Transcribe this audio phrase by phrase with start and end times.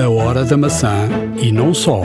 [0.00, 1.10] A hora da maçã
[1.42, 2.00] e não só.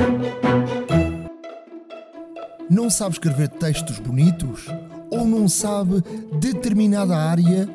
[2.70, 4.68] Não sabe escrever textos bonitos?
[5.10, 6.04] Ou não sabe
[6.38, 7.70] determinada área?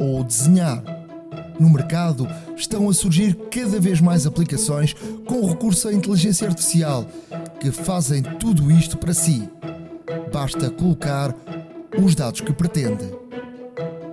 [0.00, 0.82] Ou desenhar?
[1.60, 2.26] No mercado
[2.56, 4.94] estão a surgir cada vez mais aplicações
[5.26, 7.04] com recurso à inteligência artificial
[7.60, 9.46] que fazem tudo isto para si.
[10.32, 11.34] Basta colocar
[12.02, 13.04] os dados que pretende.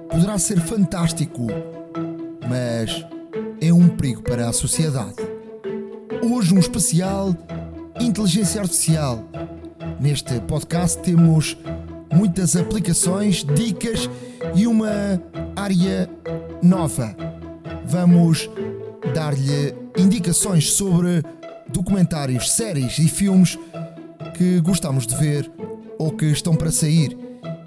[0.09, 1.47] Poderá ser fantástico,
[2.45, 3.05] mas
[3.61, 5.28] é um perigo para a sociedade.
[6.21, 7.33] Hoje, um especial
[7.99, 9.23] Inteligência Artificial.
[9.99, 11.57] Neste podcast temos
[12.13, 14.09] muitas aplicações, dicas
[14.53, 15.21] e uma
[15.55, 16.09] área
[16.61, 17.15] nova.
[17.85, 18.49] Vamos
[19.13, 21.23] dar-lhe indicações sobre
[21.71, 23.57] documentários, séries e filmes
[24.37, 25.49] que gostamos de ver
[25.97, 27.17] ou que estão para sair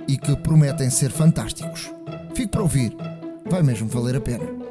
[0.07, 1.91] e que prometem ser fantásticos.
[2.35, 2.95] Fique para ouvir,
[3.49, 4.62] vai mesmo valer a pena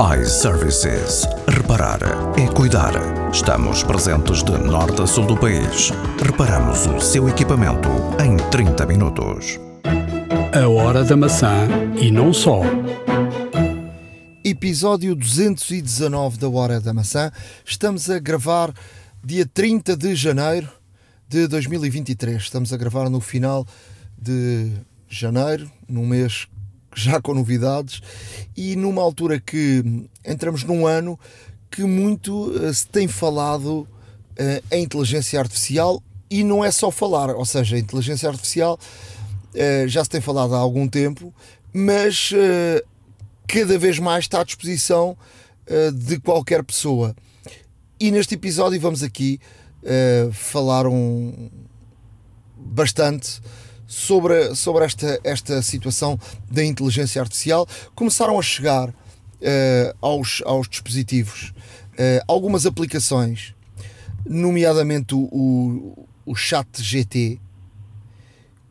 [0.00, 1.26] iServices.
[1.48, 1.98] Reparar
[2.38, 2.92] é cuidar.
[3.32, 5.90] Estamos presentes de norte a sul do país.
[6.24, 7.88] Reparamos o seu equipamento
[8.24, 9.58] em 30 minutos.
[10.54, 11.66] A hora da maçã
[12.00, 12.60] e não só.
[14.44, 17.32] Episódio 219 da Hora da Maçã.
[17.66, 18.72] Estamos a gravar
[19.22, 20.68] dia 30 de janeiro
[21.28, 22.40] de 2023.
[22.40, 23.66] Estamos a gravar no final
[24.16, 24.70] de
[25.08, 26.46] janeiro, num mês
[26.94, 28.00] já com novidades
[28.56, 29.82] e numa altura que
[30.24, 31.18] entramos num ano
[31.70, 37.30] que muito uh, se tem falado uh, em inteligência artificial e não é só falar,
[37.30, 38.78] ou seja, a inteligência artificial
[39.54, 41.32] uh, já se tem falado há algum tempo,
[41.72, 42.32] mas
[43.46, 45.16] cada vez mais está à disposição
[45.94, 47.14] de qualquer pessoa.
[48.00, 49.38] E neste episódio vamos aqui
[50.32, 51.50] falar um,
[52.56, 53.40] bastante
[53.88, 57.66] sobre, sobre esta, esta situação da inteligência artificial.
[57.94, 58.94] Começaram a chegar uh,
[60.02, 61.54] aos, aos dispositivos
[61.94, 63.54] uh, algumas aplicações,
[64.26, 67.40] nomeadamente o, o, o Chat GT,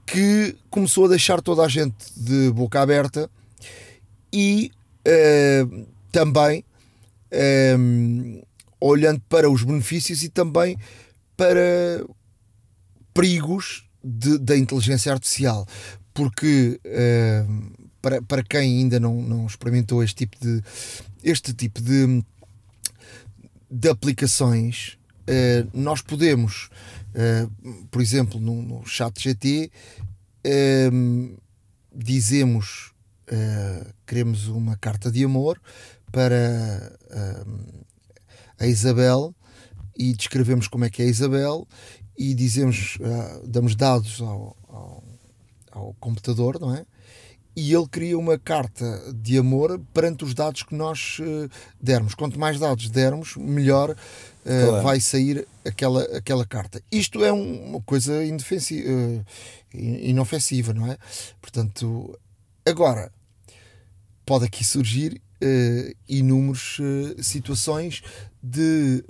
[0.06, 3.30] que começou a deixar toda a gente de boca aberta
[4.32, 6.64] e uh, também
[8.80, 10.78] olhando para os benefícios e também
[11.36, 12.06] para
[13.14, 15.68] perigos de, da inteligência artificial,
[16.14, 20.64] porque uh, para, para quem ainda não, não experimentou este tipo de
[21.24, 22.24] este tipo de,
[23.70, 26.70] de aplicações, uh, nós podemos,
[27.14, 29.72] uh, por exemplo, no, no chat GT,
[31.94, 32.94] dizemos
[34.06, 35.62] queremos uma carta de amor
[36.10, 36.98] para
[38.58, 39.36] a Isabel
[39.98, 41.68] e descrevemos como é que é a Isabel
[42.18, 45.04] e dizemos, uh, damos dados ao, ao,
[45.72, 46.86] ao, computador, não é?
[47.56, 51.50] E ele cria uma carta de amor perante os dados que nós uh,
[51.82, 52.16] dermos.
[52.16, 53.96] Quanto mais dados dermos, melhor uh,
[54.44, 54.84] claro.
[54.84, 56.82] vai sair aquela, aquela carta.
[56.92, 58.90] Isto é um, uma coisa indefensiva,
[59.74, 60.98] inofensiva, não é?
[61.40, 62.18] Portanto,
[62.66, 63.12] agora,
[64.26, 65.22] pode aqui surgir
[66.10, 66.78] inúmeras
[67.22, 68.02] situações
[68.42, 69.04] de,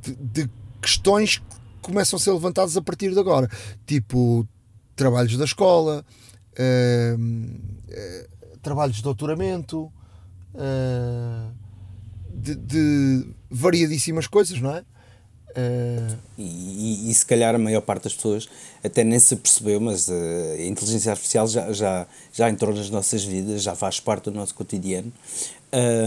[0.00, 0.50] de, de
[0.84, 1.44] questões que
[1.80, 3.48] começam a ser levantadas a partir de agora,
[3.86, 4.46] tipo
[4.94, 6.04] trabalhos da escola,
[6.58, 9.90] uh, uh, trabalhos de doutoramento,
[10.54, 11.52] uh,
[12.32, 14.84] de, de, variadíssimas coisas, não é?
[16.36, 18.48] E, e, e, se calhar a maior parte das pessoas
[18.82, 23.62] até nem se percebeu, mas a inteligência artificial já, já, já entrou nas nossas vidas,
[23.62, 25.12] já faz parte do nosso cotidiano.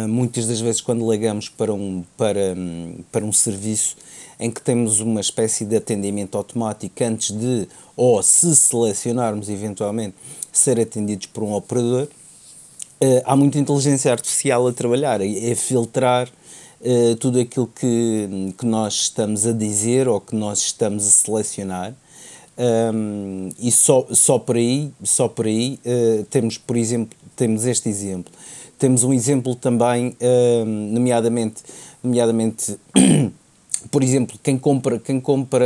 [0.09, 2.56] muitas das vezes, quando ligamos para um, para,
[3.12, 3.96] para um serviço
[4.40, 10.16] em que temos uma espécie de atendimento automático antes de, ou se selecionarmos eventualmente,
[10.52, 12.07] ser atendidos por um operador,
[13.02, 16.30] uh, há muita inteligência artificial a trabalhar, é filtrar
[16.82, 21.94] uh, tudo aquilo que, que nós estamos a dizer ou que nós estamos a selecionar.
[22.58, 27.88] Um, e só, só por aí, só por aí uh, temos, por exemplo, temos este
[27.90, 28.34] exemplo.
[28.80, 30.16] Temos um exemplo também,
[30.94, 31.64] nomeadamente,
[32.04, 32.78] nomeadamente
[33.92, 35.66] por exemplo, quem compra, quem compra,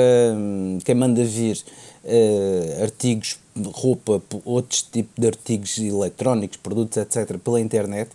[0.83, 1.61] quem manda vir
[2.03, 3.39] uh, artigos,
[3.73, 8.09] roupa, outros tipos de artigos eletrónicos, produtos, etc., pela internet,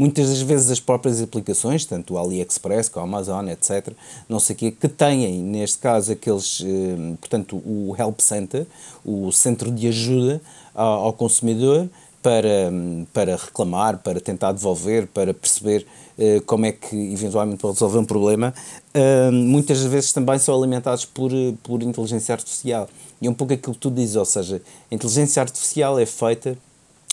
[0.00, 3.92] muitas das vezes as próprias aplicações, tanto o AliExpress como a Amazon, etc.,
[4.26, 8.66] não sei o quê, que têm, neste caso, aqueles, uh, portanto, o Help Center,
[9.04, 10.40] o centro de ajuda
[10.74, 11.86] ao, consumidor,
[12.22, 12.72] para,
[13.12, 15.86] para reclamar, para tentar devolver, para perceber
[16.16, 18.54] uh, como é que eventualmente pode resolver um problema,
[18.94, 21.30] uh, muitas vezes também são alimentados por,
[21.62, 22.88] por inteligência artificial.
[23.20, 26.56] E é um pouco aquilo que tu dizes, ou seja, a inteligência artificial é feita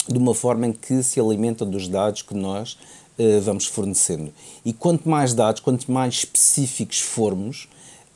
[0.07, 2.77] de uma forma em que se alimenta dos dados que nós
[3.18, 4.31] uh, vamos fornecendo.
[4.65, 7.68] E quanto mais dados, quanto mais específicos formos,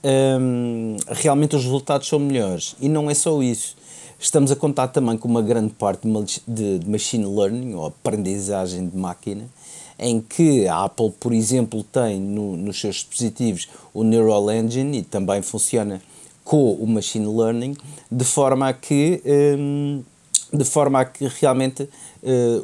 [0.03, 2.75] um, realmente os resultados são melhores.
[2.79, 3.75] E não é só isso.
[4.19, 6.07] Estamos a contar também com uma grande parte
[6.47, 9.49] de, de machine learning, ou aprendizagem de máquina,
[9.97, 15.03] em que a Apple, por exemplo, tem no, nos seus dispositivos o Neural Engine e
[15.03, 16.01] também funciona
[16.43, 17.75] com o Machine Learning,
[18.11, 19.21] de forma a que,
[19.57, 20.03] um,
[20.53, 21.89] de forma a que realmente uh,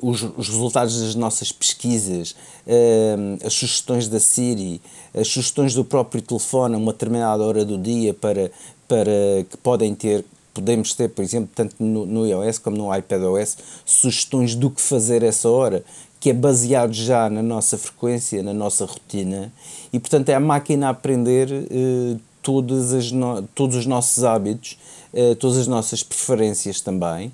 [0.01, 2.35] os, os, resultados das nossas pesquisas,
[2.65, 4.81] uh, as sugestões da Siri,
[5.15, 8.51] as sugestões do próprio telefone a uma determinada hora do dia para,
[8.87, 13.57] para que podem ter podemos ter, por exemplo, tanto no, no iOS como no iPadOS,
[13.85, 15.83] sugestões do que fazer essa hora,
[16.19, 19.53] que é baseado já na nossa frequência, na nossa rotina,
[19.93, 24.79] e portanto é a máquina a aprender eh, todas as no, todos os nossos hábitos,
[25.13, 27.31] eh, todas as nossas preferências também.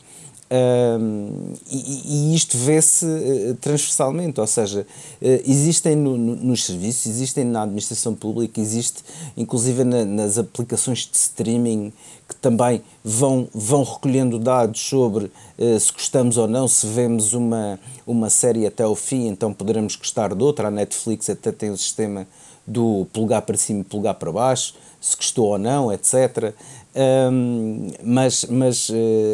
[0.52, 7.08] Um, e, e, isto vê-se uh, transversalmente, ou seja, uh, existem no, no, nos serviços,
[7.08, 9.04] existem na administração pública, existe
[9.36, 11.92] inclusive na, nas aplicações de streaming
[12.28, 15.26] que também vão, vão recolhendo dados sobre
[15.58, 19.96] uh, se gostamos ou não, se vemos uma, uma série até ao fim, então poderemos
[19.96, 20.68] gostar de outra.
[20.68, 22.28] A Netflix até tem o sistema
[22.66, 26.54] do polegar para cima e polegar para baixo, se gostou ou não, etc.
[26.96, 28.94] Um, mas mas uh,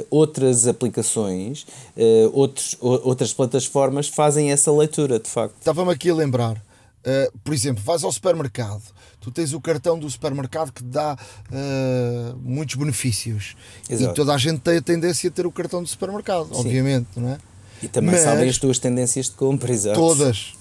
[0.09, 1.63] outras aplicações,
[1.97, 5.55] uh, outros, outras plataformas fazem essa leitura, de facto.
[5.59, 8.81] Estava-me aqui a lembrar, uh, por exemplo, vais ao supermercado,
[9.19, 11.17] tu tens o cartão do supermercado que te dá
[12.41, 13.55] muitos benefícios
[13.89, 14.11] Exato.
[14.11, 16.61] e toda a gente tem a tendência a ter o cartão do supermercado, Sim.
[16.61, 17.37] obviamente, não é?
[17.83, 19.99] E também mas, sabem as tuas tendências de compra, exato.
[19.99, 20.53] Todas,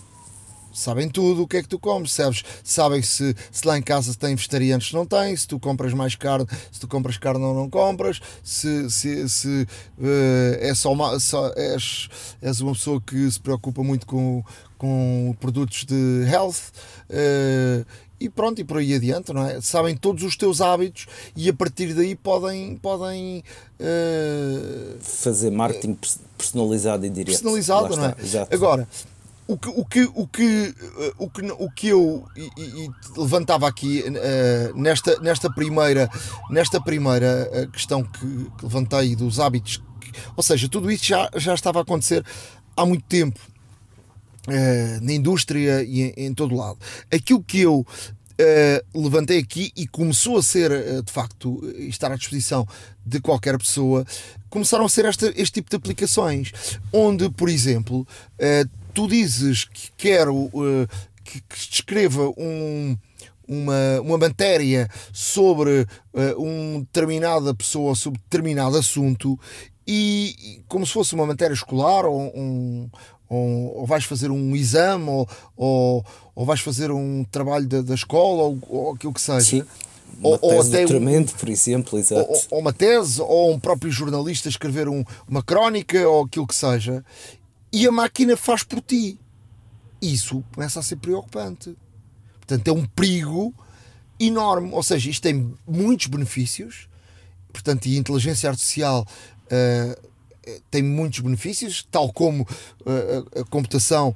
[0.79, 2.45] sabem tudo o que é que tu comes, sabes?
[2.63, 6.15] Sabem se, se lá em casa tem vegetarianos, se não tem, se tu compras mais
[6.15, 9.67] carne, se tu compras carne ou não compras, se, se, se
[9.99, 12.09] uh, é só, uma, só és,
[12.41, 14.43] és uma pessoa que se preocupa muito com,
[14.77, 16.73] com produtos de health.
[17.11, 17.85] Uh,
[18.21, 19.61] e pronto, e por aí adiante, não é?
[19.61, 23.45] Sabem todos os teus hábitos e a partir daí podem, podem
[23.79, 25.97] uh, fazer marketing
[26.37, 27.29] personalizado e direto.
[27.29, 28.17] Personalizado, não é?
[28.21, 28.53] Exato.
[28.53, 28.89] Agora,
[29.49, 33.67] o que, o que, o que, eh, o que, o que eu e, e levantava
[33.67, 36.11] aqui uh, nesta, nesta primeira,
[36.51, 41.31] nesta primeira eh, questão que, que levantei dos hábitos, que, ou seja, tudo isso já,
[41.37, 42.23] já estava a acontecer
[42.77, 43.41] há muito tempo
[44.49, 46.79] uh, na indústria e em, em, todo lado.
[47.11, 52.69] Aquilo que eu uh, levantei aqui e começou a ser, de facto, estar à disposição
[53.05, 54.05] de qualquer pessoa,
[54.51, 56.53] começaram a ser esta, este tipo de aplicações,
[56.93, 58.07] onde, por exemplo,
[58.99, 60.89] tu dizes que quero uh,
[61.23, 62.97] que, que descreva um,
[63.47, 69.39] uma, uma matéria sobre uh, um determinada pessoa, sobre determinado assunto,
[69.87, 72.91] e, como se fosse uma matéria escolar ou, um,
[73.29, 76.05] ou, ou vais fazer um exame ou, ou,
[76.35, 79.41] ou vais fazer um trabalho da, da escola ou, ou aquilo que seja.
[79.43, 79.65] Sim.
[80.21, 82.29] Uma ou, ou até um, por exemplo, exato.
[82.29, 86.55] Ou, ou, uma tese, ou um próprio jornalista escrever um, uma crónica, ou aquilo que
[86.55, 87.05] seja,
[87.73, 89.19] e a máquina faz por ti.
[90.01, 91.77] Isso começa a ser preocupante.
[92.39, 93.55] Portanto, é um perigo
[94.19, 94.71] enorme.
[94.73, 96.89] Ou seja, isto tem muitos benefícios.
[97.53, 99.07] Portanto, a inteligência artificial
[99.45, 100.09] uh,
[100.71, 104.15] tem muitos benefícios, tal como uh, a computação,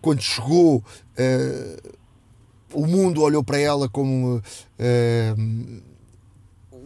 [0.00, 1.92] quando chegou, uh,
[2.72, 4.42] o mundo olhou para ela como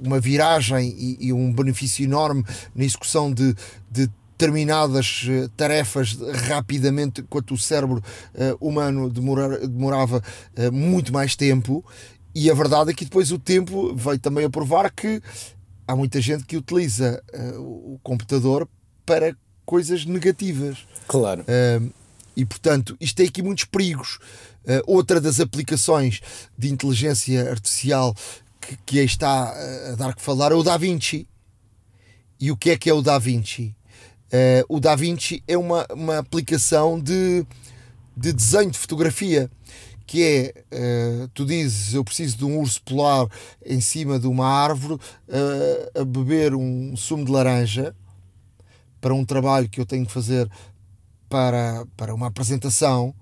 [0.02, 3.54] uma viragem e, e, um benefício enorme na execução de,
[3.90, 6.16] de determinadas eh, tarefas
[6.48, 8.02] rapidamente, enquanto o cérebro
[8.34, 11.84] uh, humano demorava uh, muito mais tempo.
[12.34, 15.22] E a verdade é que depois o tempo veio também a provar que
[15.88, 18.68] há muita gente que utiliza uh, o computador
[19.06, 20.86] para coisas negativas.
[21.08, 21.44] Claro.
[22.36, 24.18] e portanto, isto tem aqui muitos perigos.
[24.86, 26.20] outra das aplicações
[26.56, 28.14] de inteligência artificial
[28.60, 29.50] que, que aí está
[29.92, 31.26] a dar que falar é o Da Vinci.
[32.38, 33.74] E o que é que é o Da Vinci?
[34.26, 37.46] Uh, o DaVinci é uma, uma aplicação de,
[38.16, 39.50] de desenho de fotografia
[40.06, 40.22] que
[40.70, 43.26] é, uh, tu dizes, eu preciso de um urso polar
[43.64, 47.94] em cima de uma árvore uh, a beber um sumo de laranja
[49.00, 50.48] para um trabalho que eu tenho que fazer
[51.28, 53.14] para, para uma apresentação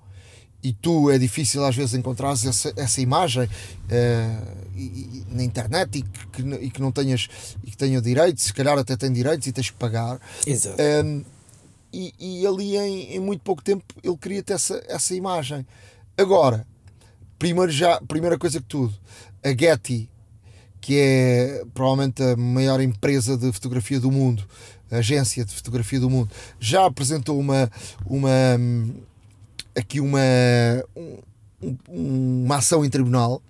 [0.65, 5.99] e tu é difícil às vezes encontrar essa, essa imagem uh, e, e, na internet
[5.99, 7.29] e que, e que não tenhas
[7.63, 10.19] e que tenha direitos, se calhar até tem direitos e tens que pagar.
[10.47, 10.81] Exato.
[11.05, 11.23] Um,
[11.93, 15.67] e, e, ali em, em, muito pouco tempo ele queria ter essa, essa imagem.
[16.17, 16.67] Agora,
[17.39, 18.95] primeiro já, primeira coisa que tudo,
[19.45, 20.09] a Getty,
[20.81, 24.45] que é provavelmente a maior empresa de fotografia do mundo,
[24.91, 27.71] agência de fotografia do mundo, já apresentou uma,
[28.07, 28.59] uma
[29.77, 30.21] aqui uma,
[30.97, 31.19] um,
[31.89, 33.43] uma ação em tribunal,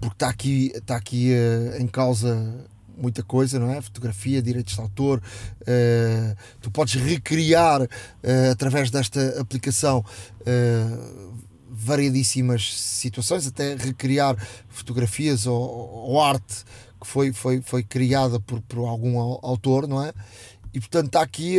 [0.00, 2.66] porque está aqui, está aqui uh, em causa
[2.96, 3.80] muita coisa, não é?
[3.80, 5.22] Fotografia, direitos de autor,
[5.62, 7.88] uh, tu podes recriar uh,
[8.52, 10.04] através desta aplicação
[11.72, 14.36] variedíssimas situações, até recriar
[14.68, 16.64] fotografias ou, ou arte
[17.00, 20.12] que foi, foi, foi criada por, por algum autor, não é?
[20.74, 21.56] E portanto está aqui,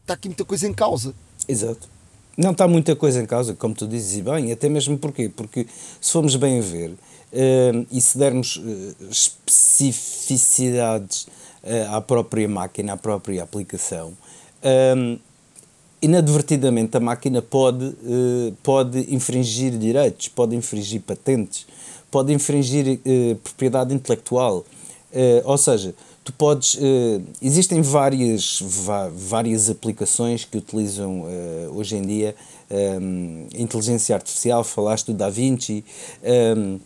[0.00, 1.14] está aqui muita coisa em causa.
[1.46, 1.88] Exato.
[2.36, 5.28] Não está muita coisa em causa, como tu dizes, e bem, até mesmo porquê?
[5.28, 5.66] Porque
[6.00, 6.96] se formos bem ver uh,
[7.90, 14.12] e se dermos uh, especificidades uh, à própria máquina, à própria aplicação,
[16.02, 17.94] inadvertidamente a máquina pode,
[18.62, 21.66] pode infringir direitos, pode infringir patentes,
[22.10, 23.00] pode infringir
[23.42, 24.64] propriedade intelectual.
[25.44, 26.74] ou seja, tu podes.
[26.74, 28.62] Uh, existem várias,
[29.14, 32.34] várias aplicações que utilizam uh, hoje em dia
[32.70, 34.62] um, eh, inteligência artificial.
[34.62, 35.84] Falaste do Da Vinci.
[36.22, 36.78] Um,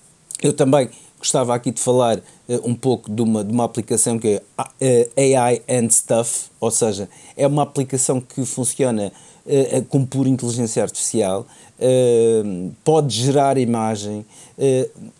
[0.43, 0.89] eu também
[1.19, 2.23] gostava aqui de falar uh,
[2.65, 4.41] um pouco de uma, de uma aplicação que
[4.81, 9.13] é AI and Stuff, ou seja, é uma aplicação que funciona
[9.47, 11.47] uh, com pura inteligência artificial,
[11.79, 14.25] uh, pode gerar imagem,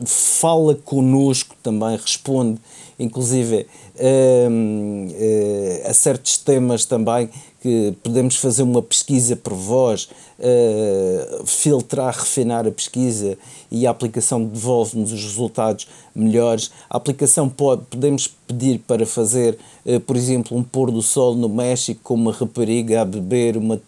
[0.05, 2.61] fala connosco também, responde
[3.05, 7.29] inclusive uh, uh, a certos temas também
[7.65, 13.39] que podemos fazer uma pesquisa por voz, uh, filtrar, refinar a pesquisa
[13.71, 16.71] e a aplicação devolve-nos os resultados melhores.
[16.91, 19.57] A aplicação pode, podemos pedir para fazer,
[19.87, 23.81] uh, por exemplo, um pôr do sol no México com uma rapariga a beber uma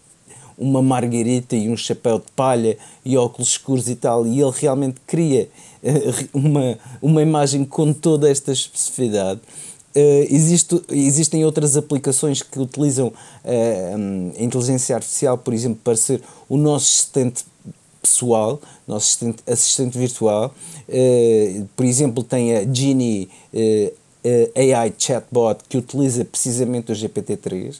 [0.57, 4.99] uma margarita e um chapéu de palha e óculos escuros e tal, e ele realmente
[5.05, 5.47] cria
[6.33, 9.41] uma, uma imagem com toda esta especificidade.
[9.95, 16.21] Uh, existe, existem outras aplicações que utilizam uh, a inteligência artificial, por exemplo, para ser
[16.47, 17.45] o nosso assistente
[17.99, 20.53] pessoal, nosso assistente, assistente virtual.
[20.87, 23.27] Uh, por exemplo, tem a Genie
[24.55, 27.79] AI Chatbot que utiliza precisamente o GPT-3.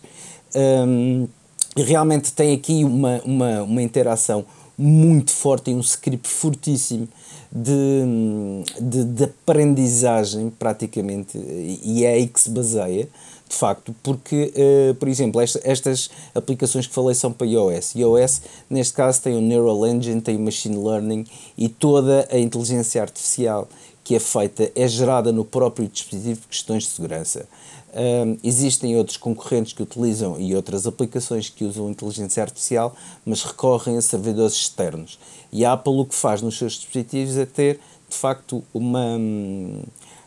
[0.56, 1.28] Um,
[1.76, 4.44] realmente tem aqui uma, uma, uma interação
[4.78, 7.08] muito forte e um script fortíssimo
[7.52, 13.08] de, de, de, aprendizagem, praticamente, e é aí que se baseia,
[13.50, 17.96] de facto, porque, uh, por exemplo, esta, estas aplicações que falei são para iOS.
[17.96, 21.26] iOS, neste caso, tem o Neural Engine, tem o Machine Learning
[21.58, 23.68] e toda a inteligência artificial
[24.08, 27.46] que é feita é gerada no próprio dispositivo por questões de segurança.
[27.94, 33.98] Um, existem outros concorrentes que utilizam e outras aplicações que usam inteligência artificial, mas recorrem
[33.98, 35.20] a servidores externos.
[35.52, 39.18] E a Apple o que faz nos seus dispositivos é ter, de facto, uma.
[39.18, 39.84] Hum,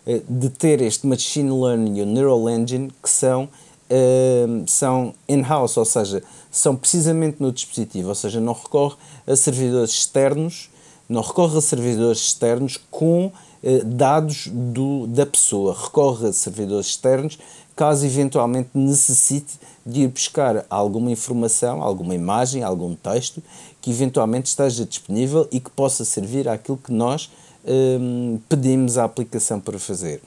[0.07, 5.77] eh, de ter este Machine Learning e o Neural Engine que são, uh, são in-house,
[5.77, 8.97] ou seja, são precisamente no dispositivo, ou seja, não recorre
[9.27, 10.71] a servidores externos,
[11.09, 13.31] não recorre a servidores externos com
[13.62, 17.39] eh, dados do, da pessoa, recorre a servidores externos
[17.81, 23.43] caso eventualmente necessite de ir buscar alguma informação, alguma imagem, algum texto
[23.81, 27.31] que eventualmente esteja disponível e que possa servir àquilo que nós
[27.65, 30.21] hum, pedimos à aplicação para fazer.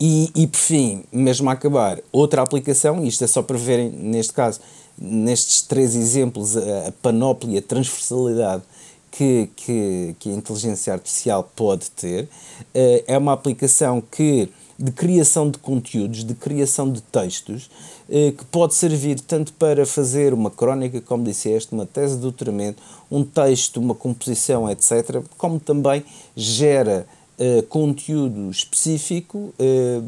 [0.00, 4.32] E, e por fim, mesmo a acabar, outra aplicação, isto é só para verem, neste
[4.32, 4.58] caso,
[4.98, 8.64] nestes três exemplos, a, a panóplia, a transversalidade
[9.08, 12.24] que, que, que a inteligência artificial pode ter.
[12.24, 14.48] Uh, é uma aplicação que
[14.80, 17.70] de criação de conteúdos, de criação de textos,
[18.08, 22.82] uh, que pode servir tanto para fazer uma crónica, como disseste, uma tese de doutoramento,
[23.10, 26.02] um texto, uma composição, etc., como também
[26.34, 27.06] gera
[27.38, 30.02] uh, conteúdo específico, uh,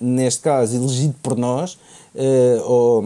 [0.00, 1.76] neste caso elegido por nós,
[2.64, 3.04] ou,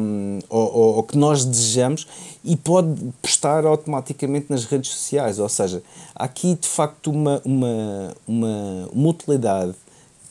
[0.49, 2.07] ou, ou, que nós desejamos,
[2.43, 2.89] e pode
[3.21, 5.39] postar automaticamente nas redes sociais.
[5.39, 5.83] Ou seja,
[6.15, 9.75] há aqui de facto uma, uma, uma, uma utilidade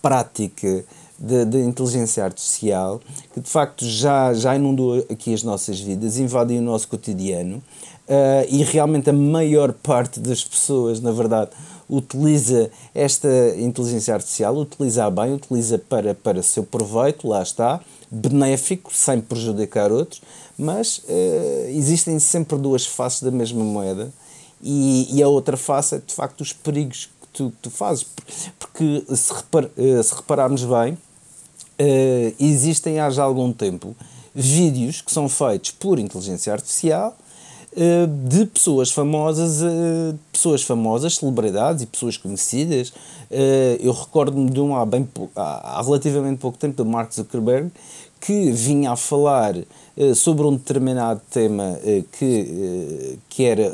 [0.04, 0.86] prática
[1.18, 3.00] da inteligência artificial
[3.34, 8.46] que de facto já, já inundou aqui as nossas vidas, invade o nosso cotidiano uh,
[8.50, 11.52] e realmente a maior parte das pessoas, na verdade,
[11.90, 17.80] utiliza esta inteligência artificial, utiliza bem, utiliza para, para seu proveito, lá está,
[18.12, 20.22] benéfico, sem prejudicar outros,
[20.58, 24.12] mas uh, existem sempre duas faces da mesma moeda
[24.66, 28.06] e, e, a outra face é de facto os perigos tu, tu fazes,
[28.60, 33.96] porque se, repar, uh, se repararmos bem, uh, existem há já algum tempo
[34.34, 37.16] vídeos que são feitos por inteligência artificial
[37.76, 42.94] eh, de pessoas famosas, eh, pessoas famosas, celebridades e pessoas conhecidas.
[43.32, 47.72] Eh, eu recordo-me de um há, bem há relativamente pouco tempo, do Mark Zuckerberg,
[48.26, 49.54] que vinha a falar
[50.16, 51.78] sobre um determinado tema
[52.18, 53.72] que, que era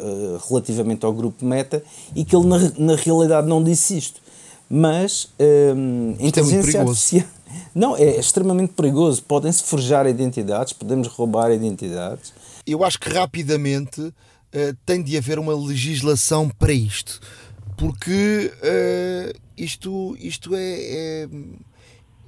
[0.50, 1.84] relativamente ao grupo Meta
[2.16, 4.20] e que ele na, na realidade não disse isto.
[4.70, 7.26] Mas um, a inteligência artificial.
[7.74, 9.24] Não, é extremamente perigoso.
[9.24, 12.32] Podem-se forjar identidades, podemos roubar identidades.
[12.66, 14.14] Eu acho que rapidamente uh,
[14.86, 17.20] tem de haver uma legislação para isto.
[17.76, 21.30] Porque uh, isto, isto é, é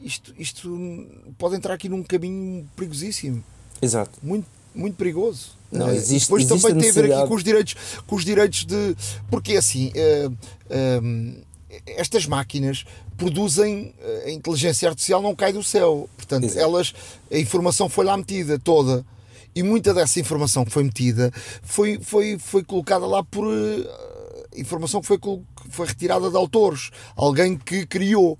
[0.04, 3.44] isto, isto pode entrar aqui num caminho perigosíssimo.
[3.82, 4.20] Exato.
[4.22, 5.52] Muito, muito perigoso.
[5.72, 8.26] Não, eh, existe, depois existe também tem a ver aqui com os direitos, com os
[8.26, 8.96] direitos de.
[9.30, 11.42] Porque assim, uh,
[11.86, 12.86] estas máquinas
[13.18, 13.94] produzem.
[14.26, 16.10] A inteligência artificial não cai do céu.
[16.18, 16.60] Portanto, Exato.
[16.60, 16.94] elas.
[17.32, 19.06] A informação foi lá metida toda.
[19.54, 21.30] E muita dessa informação que foi metida
[21.62, 23.46] foi, foi, foi colocada lá por.
[23.46, 23.86] Uh,
[24.56, 25.20] informação que foi,
[25.70, 26.92] foi retirada de autores.
[27.16, 28.38] Alguém que criou.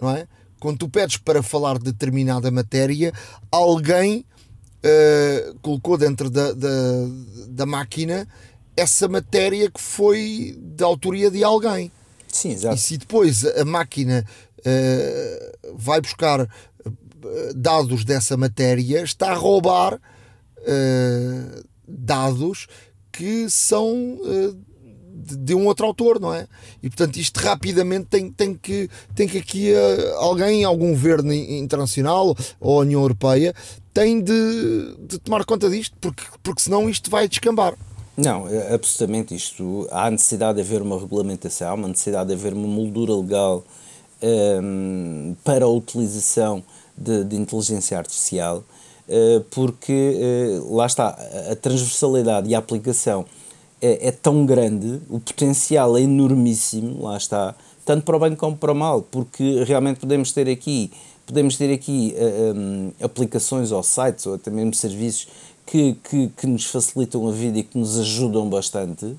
[0.00, 0.26] Não é?
[0.66, 3.12] Quando tu pedes para falar de determinada matéria,
[3.52, 4.26] alguém
[4.82, 6.68] uh, colocou dentro da, da,
[7.50, 8.26] da, máquina
[8.76, 11.92] essa matéria que foi da autoria de alguém.
[12.26, 12.74] Sim, exato.
[12.74, 14.26] E se depois a máquina
[14.58, 16.48] uh, vai buscar eh,
[17.54, 22.66] dados dessa matéria, está a roubar uh, dados
[23.12, 24.18] que são
[25.16, 26.46] de, de, um outro autor, não é?
[26.82, 32.36] E portanto isto rapidamente tem, tem, que, tem que aqui uh, alguém, algum governo internacional
[32.60, 33.54] ou a União Europeia
[33.94, 37.74] tem de, de tomar conta disto, porque, porque senão isto vai descambar.
[38.16, 39.88] Não, é, absolutamente isto.
[39.90, 43.64] Há necessidade de haver uma regulamentação, há uma necessidade de haver uma moldura legal
[44.22, 44.26] um,
[45.32, 46.62] ehm, para a utilização
[46.96, 48.64] de, de inteligência artificial,
[49.08, 51.08] uh, porque uh, lá está,
[51.50, 53.26] a transversalidade e a aplicação
[53.80, 57.54] é, é, tão grande, o potencial é enormíssimo, lá está,
[57.84, 60.90] tanto para o bem como para o mal, porque realmente podemos ter aqui,
[61.26, 65.28] podemos ter aqui uh, eh, um, aplicações ou sites ou até mesmo serviços
[65.66, 69.14] que, que, que, nos facilitam a vida e que nos ajudam bastante,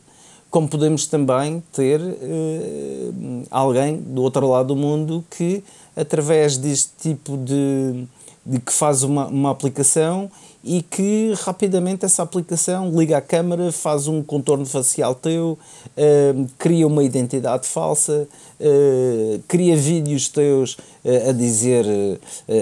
[0.50, 5.64] como podemos também ter uh, alguém do outro lado do mundo que,
[5.96, 8.08] através deste tipo de,
[8.46, 10.32] de que faz uma, uma aplicação
[10.68, 15.58] e que rapidamente essa aplicação liga a câmera, faz um contorno facial teu,
[15.96, 18.28] uh, cria uma identidade falsa,
[18.60, 21.86] uh, cria vídeos teus uh, a dizer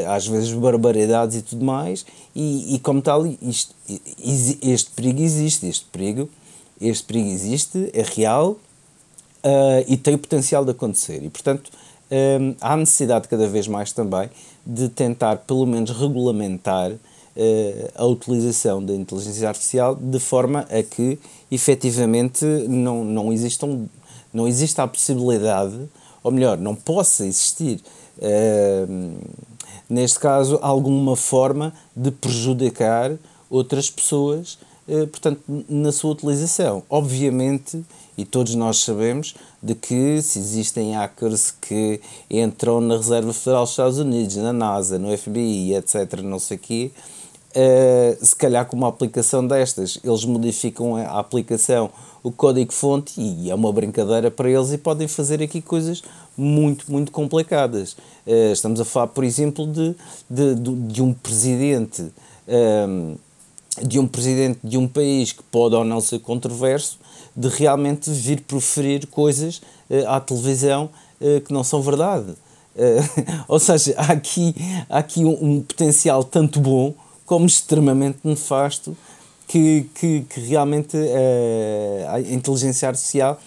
[0.07, 3.73] às vezes barbaridades e tudo mais, e, e como tal, isto,
[4.61, 6.29] este perigo existe, este perigo,
[6.79, 8.57] este perigo existe, é real
[9.87, 11.23] e tem o potencial de acontecer.
[11.23, 11.71] E portanto
[12.61, 14.29] há necessidade cada vez mais também
[14.65, 16.91] de tentar pelo menos regulamentar
[17.95, 21.19] a utilização da inteligência artificial de forma a que
[21.51, 23.87] efetivamente não, não, existam,
[24.33, 25.77] não exista a possibilidade,
[26.23, 27.81] ou melhor, não possa existir,
[28.17, 29.13] uh,
[29.89, 33.11] neste caso, alguma forma de prejudicar
[33.49, 36.83] outras pessoas, uh, portanto, na sua utilização.
[36.89, 37.83] Obviamente,
[38.17, 43.71] e todos nós sabemos de que se existem hackers que entram na Reserva Federal dos
[43.71, 46.91] Estados Unidos, na NASA, no FBI, etc., não sei o quê,
[47.55, 51.89] Uh, se calhar com uma aplicação destas, eles modificam a aplicação,
[52.21, 56.03] o código-fonte, e é uma brincadeira para eles e podem fazer aqui coisas
[56.37, 57.93] muito, muito complicadas.
[58.27, 59.95] Uh, estamos a falar, por exemplo, de,
[60.29, 62.11] de, de, de um presidente.
[62.45, 63.25] Um, eh,
[63.83, 66.97] de um presidente de um país que pode ou não ser controverso,
[67.35, 70.89] de realmente vir proferir coisas uh, à televisão
[71.45, 72.33] que não são verdade.
[73.47, 74.53] ou seja, há aqui,
[74.89, 76.93] há aqui um, um potencial tanto bom
[77.25, 78.95] como extremamente nefasto
[79.47, 83.39] que, que, que realmente uh, a inteligência artificial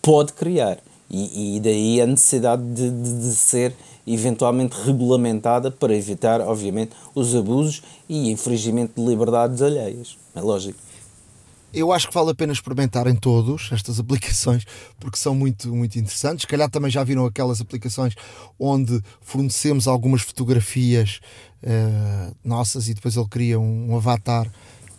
[0.00, 0.78] pode criar.
[1.10, 3.74] E, e daí a necessidade de, de, de, ser
[4.06, 10.16] eventualmente regulamentada para evitar, obviamente, os abusos e infringimento de liberdades alheias.
[10.34, 10.78] É lógico.
[11.72, 14.64] Eu acho que vale a pena experimentarem todos estas aplicações
[15.00, 16.42] porque são muito, muito interessantes.
[16.42, 18.14] Se calhar também já viram aquelas aplicações
[18.58, 21.20] onde fornecemos algumas fotografias
[21.62, 24.50] uh, nossas e depois ele cria um, um avatar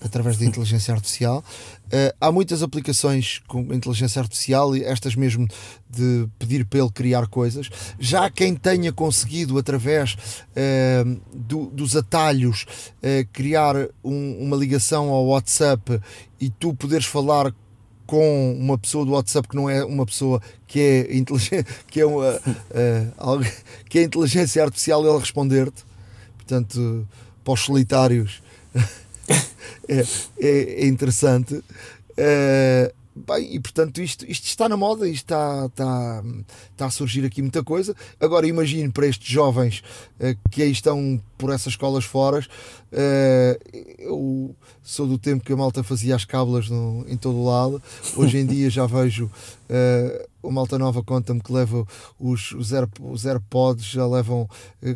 [0.04, 1.43] através da inteligência artificial.
[1.86, 5.47] Uh, há muitas aplicações com inteligência artificial estas mesmo
[5.89, 7.69] de pedir para ele criar coisas.
[7.99, 12.65] Já quem tenha conseguido, através uh, do, dos atalhos,
[12.97, 15.99] uh, criar um, uma ligação ao WhatsApp
[16.39, 17.54] e tu poderes falar
[18.06, 22.06] com uma pessoa do WhatsApp que não é uma pessoa que é inteligente, que é
[22.06, 22.39] uma,
[23.88, 25.92] que é inteligência artificial ele responder-te
[26.43, 27.08] portanto
[27.43, 28.41] para os solitários
[29.88, 29.99] é,
[30.39, 31.56] é, é interessante.
[31.56, 36.23] Uh, Bem, e portanto isto, isto está na moda, isto está, está,
[36.71, 37.95] está a surgir aqui muita coisa.
[38.19, 39.84] Agora imagino para estes jovens
[40.19, 45.56] uh, que aí estão por essas escolas fora, uh, eu sou do tempo que a
[45.56, 47.82] malta fazia as cábulas no, em todo o lado.
[48.17, 49.29] Hoje em dia já vejo
[49.69, 51.86] uh, o Malta Nova conta-me que leva
[52.19, 54.47] os, os, Air, os AirPods, já levam,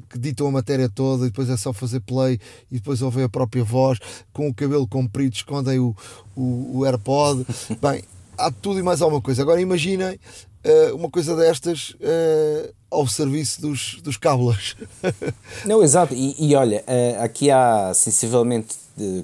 [0.10, 3.30] que ditam a matéria toda e depois é só fazer play e depois ouvem a
[3.30, 3.98] própria voz,
[4.34, 5.96] com o cabelo comprido, escondem o,
[6.36, 7.46] o, o AirPod.
[7.82, 8.04] Bem,
[8.38, 9.42] há tudo e mais alguma coisa.
[9.42, 10.20] Agora imaginem
[10.64, 14.76] uh, uma coisa destas uh, ao serviço dos, dos cábulas.
[15.66, 16.14] Não, exato.
[16.14, 18.76] E, e olha, uh, aqui há sensivelmente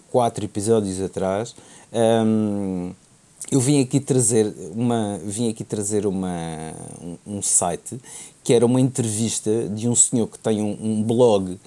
[0.09, 1.55] quatro episódios atrás.
[1.91, 2.91] Um,
[3.51, 7.99] eu vim aqui trazer uma vim aqui trazer uma um, um, site
[8.43, 11.59] que era uma entrevista de um senhor que tem um, um blog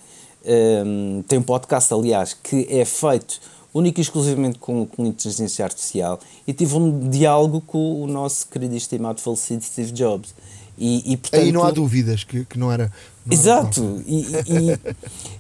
[0.45, 3.41] um, tem um podcast aliás que é feito
[3.77, 8.75] única e exclusivamente com, com inteligência artificial, e tive um diálogo com o nosso querido
[8.75, 10.35] e estimado falecido Steve Jobs.
[10.79, 12.93] E, e, portanto, Aí não há dúvidas que, que não era.
[13.25, 14.79] Não exato, era e, e,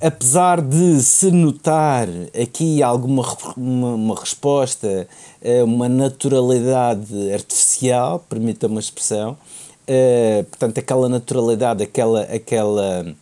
[0.00, 2.08] apesar de se notar
[2.40, 3.26] aqui alguma
[3.56, 5.08] uma, uma resposta,
[5.40, 13.14] eh, uma naturalidade artificial, permita uma expressão, uh, portanto, aquela naturalidade, aquela, aquela,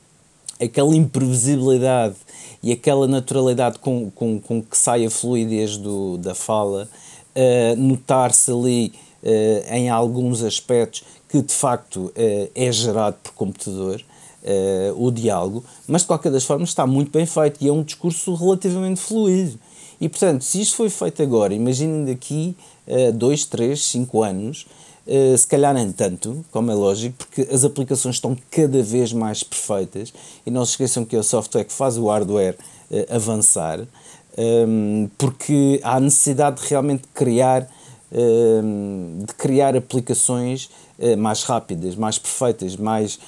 [0.60, 2.16] aquela imprevisibilidade
[2.62, 6.86] e aquela naturalidade com, com, com que sai a fluidez do, da fala,
[7.34, 8.92] uh, notar-se ali
[9.70, 12.10] em alguns aspectos que de facto
[12.54, 14.02] é gerado por computador.
[14.96, 18.34] O diálogo, mas de qualquer das formas está muito bem feito e é um discurso
[18.34, 19.58] relativamente fluido.
[20.00, 22.56] E portanto, se isto foi feito agora, imaginem daqui
[22.88, 24.66] a 2, 3, 5 anos,
[25.06, 29.42] Uh, se calhar nem tanto, como é lógico, porque as aplicações estão cada vez mais
[29.42, 30.12] perfeitas
[30.46, 32.56] e não se esqueçam que é o software que faz o hardware
[32.90, 33.86] uh, avançar, um,
[34.36, 37.68] ehm, porque há necessidade de realmente criar,
[38.12, 43.18] ehm, de criar aplicações uh, mais rápidas, mais perfeitas, mais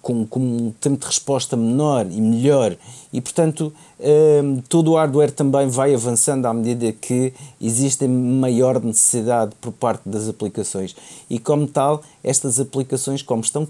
[0.00, 2.76] com, com um tempo de resposta menor e melhor.
[3.12, 9.52] E portanto um, todo o hardware também vai avançando à medida que existe maior necessidade
[9.60, 10.96] por parte das aplicações.
[11.28, 13.68] E como tal estas aplicações como estão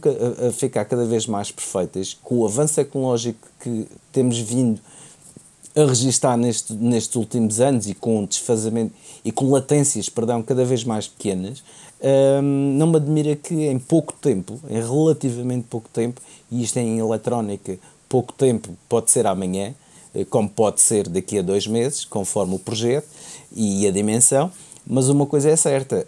[0.48, 4.80] a, ficar cada vez mais perfeitas com o avanço tecnológico que temos vindo
[5.74, 8.92] a registrar neste, nestes últimos anos e com desfazamento
[9.24, 11.62] e com latências, perdão, cada vez mais pequenas,
[12.42, 17.78] não me admira que em pouco tempo, em relativamente pouco tempo, e isto em eletrónica,
[18.08, 19.74] pouco tempo pode ser amanhã,
[20.14, 23.06] eh, como pode ser daqui a dois meses, conforme o projeto
[23.54, 24.50] e a dimensão,
[24.86, 26.04] mas uma coisa é certa,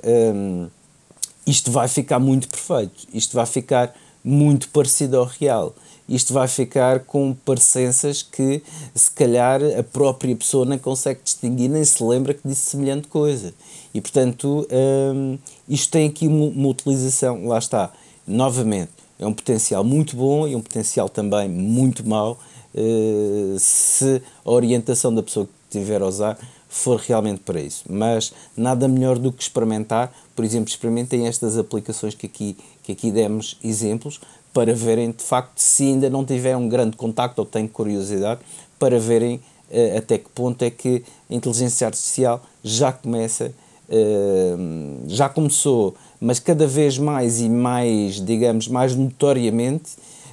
[1.46, 5.74] isto vai ficar muito perfeito, isto vai ficar muito parecido ao real
[6.08, 8.62] isto vai ficar com parecenças que
[8.94, 13.54] se calhar a própria pessoa não consegue distinguir, nem se lembra que disse semelhante coisa.
[13.94, 14.66] E portanto,
[15.14, 15.38] hum,
[15.68, 17.92] isto tem aqui uma, uma utilização, lá está,
[18.26, 22.38] novamente, é um potencial muito bom e um potencial também muito mau
[22.74, 26.38] uh, se a orientação da pessoa que tiver a usar
[26.68, 27.84] for realmente para isso.
[27.88, 33.12] Mas nada melhor do que experimentar, por exemplo, experimentem estas aplicações que aqui, que aqui
[33.12, 34.20] demos exemplos,
[34.54, 38.40] para verem de facto se ainda não tiveram um grande contacto ou têm curiosidade
[38.78, 39.40] para verem
[39.70, 43.52] uh, até que ponto é que a inteligência artificial já começa,
[43.88, 49.92] uh, já começou, mas cada vez mais e mais, digamos, mais notoriamente,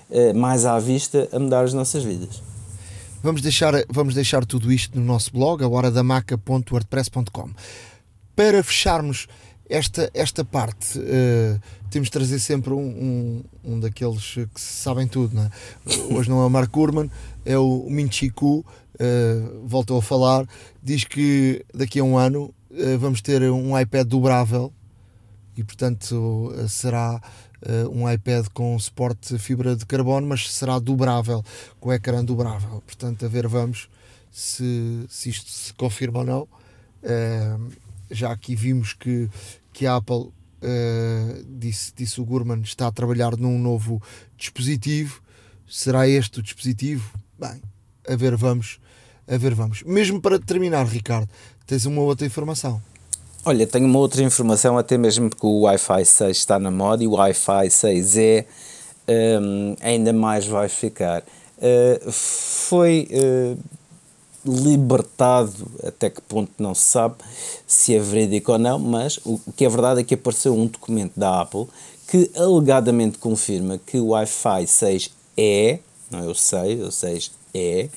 [0.10, 2.42] uh, mais à vista, a mudar as nossas vidas.
[3.24, 7.50] Vamos deixar, vamos deixar tudo isto no nosso blog, a horadamaca.wordpress.com.
[8.36, 9.28] Para fecharmos
[9.72, 15.34] esta, esta parte uh, temos de trazer sempre um, um, um, daqueles que sabem tudo.
[15.34, 15.50] Não é?
[16.14, 17.10] Hoje não é o Mark Gurman,
[17.46, 18.66] é o Minchiku, uh,
[19.66, 20.46] voltou a falar,
[20.84, 24.74] diz que daqui a um ano uh, vamos ter um iPad dobrável
[25.56, 27.22] e portanto será
[27.92, 31.44] um iPad com suporte fibra de carbono, mas será dobrável,
[31.80, 32.82] com ecrã dobrável.
[32.88, 33.88] Portanto, a ver vamos
[34.32, 36.48] se, se isto se confirma ou não.
[38.10, 39.30] já aqui vimos que
[39.74, 44.02] que a Apple, uh, disse, disse o Gurman, está a trabalhar num novo
[44.38, 45.22] dispositivo.
[45.68, 47.18] Será este o dispositivo?
[47.40, 47.62] Bem,
[48.08, 48.80] a ver vamos,
[49.28, 49.84] a ver vamos.
[49.84, 51.30] Mesmo para terminar, Ricardo,
[51.66, 52.82] tens uma outra informação.
[53.44, 57.08] Olha, tenho uma outra informação, até mesmo porque o Wi-Fi 6 está na moda e
[57.08, 58.46] o Wi-Fi 6E
[59.08, 61.24] um, ainda mais vai ficar.
[61.58, 63.58] Uh, foi uh,
[64.46, 67.16] libertado, até que ponto não se sabe
[67.68, 71.14] se é verídico ou não, mas o que é verdade é que apareceu um documento
[71.16, 71.68] da Apple
[72.08, 77.90] que alegadamente confirma que o Wi-Fi 6E, não é o 6, o 6E,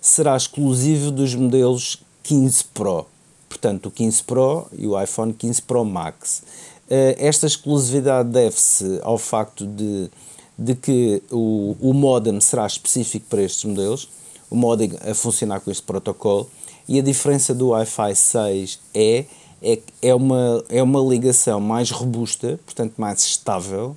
[0.00, 3.06] será exclusivo dos modelos 15 Pro.
[3.48, 6.42] portanto o 15 Pro e o iPhone 15 Pro Max.
[6.86, 10.10] Uh, esta exclusividade deve-se ao facto de,
[10.58, 14.10] de que o, o modem será específico para estes modelos,
[14.50, 16.48] o modem a funcionar com este protocolo,
[16.88, 19.24] e a diferença do Wi-Fi 6 é,
[19.62, 23.96] é, é, uma, é uma ligação mais robusta, portanto mais estável,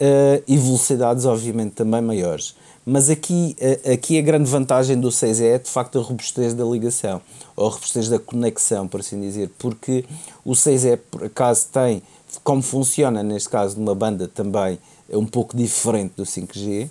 [0.00, 2.54] uh, e velocidades obviamente também maiores.
[2.84, 3.56] Mas aqui,
[3.92, 7.22] aqui a grande vantagem do 6 é de facto a robustez da ligação,
[7.54, 10.04] ou a robustez da conexão, por assim dizer, porque
[10.44, 12.02] o 6 é por acaso tem,
[12.42, 16.90] como funciona neste caso numa banda também é um pouco diferente do 5G,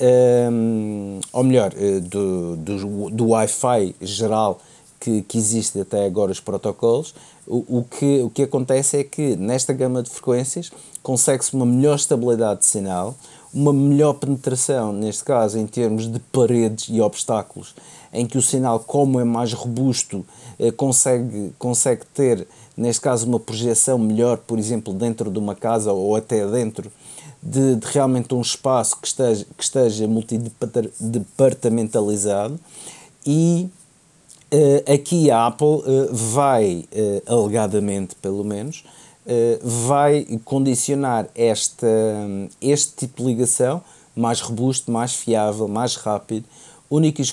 [0.00, 4.60] um, ou melhor, eh, do, do, do Wi-Fi geral
[4.98, 7.14] que, que existe até agora os protocolos,
[7.46, 10.70] o, o, que, o que acontece é que nesta gama de frequências
[11.02, 13.14] consegue-se uma melhor estabilidade de sinal,
[13.52, 17.74] uma melhor penetração, neste caso em termos de paredes e obstáculos,
[18.12, 20.24] em que o sinal, como é mais robusto,
[20.58, 25.92] eh, consegue, consegue ter, neste caso, uma projeção melhor, por exemplo, dentro de uma casa
[25.92, 26.90] ou até dentro
[27.42, 32.60] de, de realmente um espaço que esteja, que esteja multidepartamentalizado
[33.26, 33.68] e
[34.52, 38.84] uh, aqui a Apple uh, vai, uh, alegadamente pelo menos,
[39.62, 41.86] vai condicionar esta,
[42.60, 43.80] este tipo de ligação
[44.16, 46.44] mais robusto, mais fiável, mais rápido,
[46.90, 47.24] único e,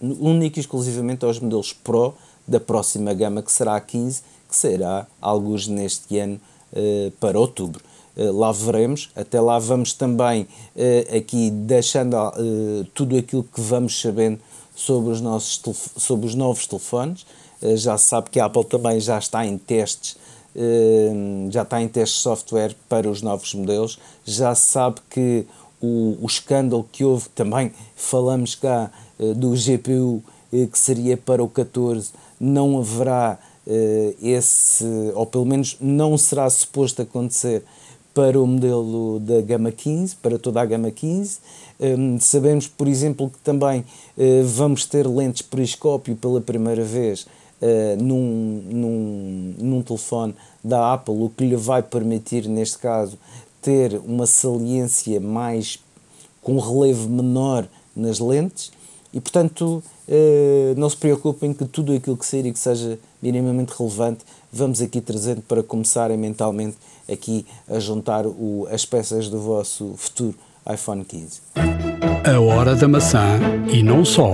[0.00, 2.14] único e exclusivamente aos modelos Pro
[2.46, 6.40] da próxima gama, que será a 15, que será alguns neste ano
[7.20, 7.84] para outubro.
[8.18, 9.10] Eh, lá veremos.
[9.14, 14.40] Até lá vamos também eh, aqui deixando eh, tudo aquilo que vamos sabendo
[14.74, 15.62] sobre os, nossos
[15.96, 17.24] sobre os novos telefones.
[17.76, 20.16] já se sabe que a Apple também já está em testes
[21.50, 23.98] já está em testes de software para os novos modelos.
[24.24, 25.46] Já se sabe que
[25.80, 28.90] o, o escândalo que houve também, falamos cá
[29.36, 33.38] do GPU que seria para o 14, não haverá
[34.20, 37.64] esse, ou pelo menos não será suposto acontecer
[38.18, 41.38] para o modelo da gama 15, para toda a gama 15.
[41.78, 43.82] Um, sabemos, por exemplo, que também
[44.16, 47.28] uh, vamos ter lentes periscópio pela primeira vez
[47.62, 53.16] uh, num, num, num telefone da Apple, o que lhe vai permitir, neste caso,
[53.62, 55.78] ter uma saliência mais
[56.42, 58.72] com relevo menor nas lentes
[59.14, 63.72] e, portanto, uh, não se preocupem que tudo aquilo que sair e que seja minimamente
[63.78, 66.76] relevante, vamos aqui trazendo para começarem mentalmente
[67.10, 70.34] aqui a juntar o, as peças do vosso futuro
[70.70, 71.40] iPhone 15.
[72.24, 73.38] A hora da maçã
[73.72, 74.32] e não só.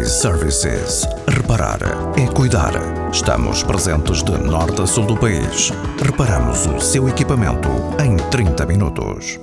[0.00, 1.06] iServices.
[1.26, 1.80] Reparar
[2.18, 2.72] é cuidar.
[3.10, 5.70] Estamos presentes de norte a sul do país.
[6.04, 7.68] Reparamos o seu equipamento
[8.04, 9.40] em 30 minutos.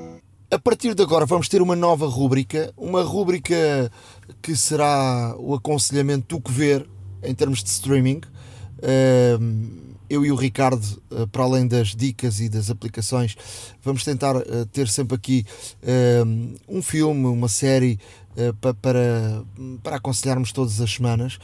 [0.51, 3.91] A partir de agora vamos ter uma nova rúbrica, uma rúbrica
[4.41, 6.87] que será o aconselhamento do que ver
[7.23, 8.21] em termos de streaming.
[10.09, 13.35] Eu e o Ricardo, eh, para além das dicas e das aplicações,
[13.83, 15.45] vamos tentar eh, ter sempre aqui
[16.67, 17.99] um filme, uma série
[18.37, 19.43] eh, para,
[19.81, 21.39] para aconselharmos todas as semanas.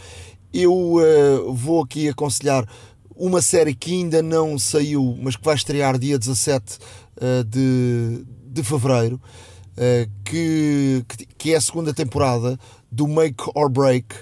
[0.53, 2.67] Eu vou aqui aconselhar
[3.15, 6.77] uma série que ainda não saiu, mas que vai estrear dia 17
[7.47, 9.21] de, de fevereiro,
[10.25, 11.05] que,
[11.37, 12.59] que é a segunda temporada
[12.91, 14.13] do Make or Break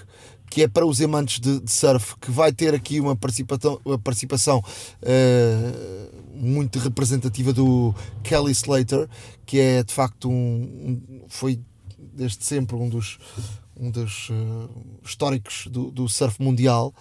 [0.50, 3.98] que é para os amantes de, de surf, que vai ter aqui uma participação, uma
[3.98, 9.08] participação uh, muito representativa do Kelly Slater,
[9.46, 11.60] que é de facto um, um foi
[12.12, 13.18] desde sempre um dos,
[13.78, 14.68] um dos uh,
[15.04, 16.92] históricos do, do surf mundial.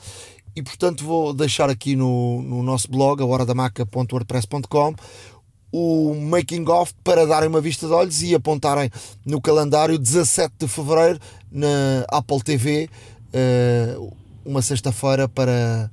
[0.56, 4.96] E portanto vou deixar aqui no, no nosso blog, a horadamaca.wordpress.com
[5.72, 8.90] o making of para darem uma vista de olhos e apontarem
[9.26, 11.20] no calendário 17 de fevereiro
[11.52, 12.90] na Apple TV
[13.34, 14.14] uh,
[14.46, 15.92] uma sexta-feira para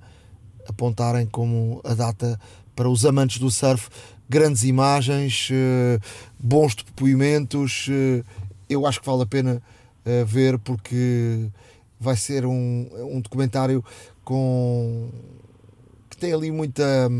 [0.68, 2.38] apontarem como a data
[2.74, 3.88] para os amantes do surf.
[4.28, 6.00] Grandes imagens, uh,
[6.38, 7.88] bons depoimentos.
[7.88, 8.24] Uh,
[8.68, 9.62] eu acho que vale a pena
[10.24, 11.48] ver porque
[11.98, 13.84] vai ser um, um documentário
[14.24, 15.08] com
[16.08, 17.10] que tem ali muita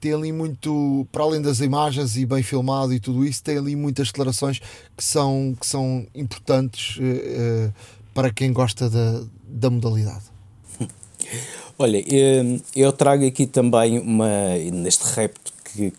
[0.00, 3.74] tem ali muito para além das imagens e bem filmado e tudo isso tem ali
[3.74, 4.60] muitas declarações
[4.96, 7.72] que são que são importantes uh,
[8.14, 10.24] para quem gosta da, da modalidade?
[11.78, 15.92] Olha, hum, eu trago aqui também uma, neste repto que,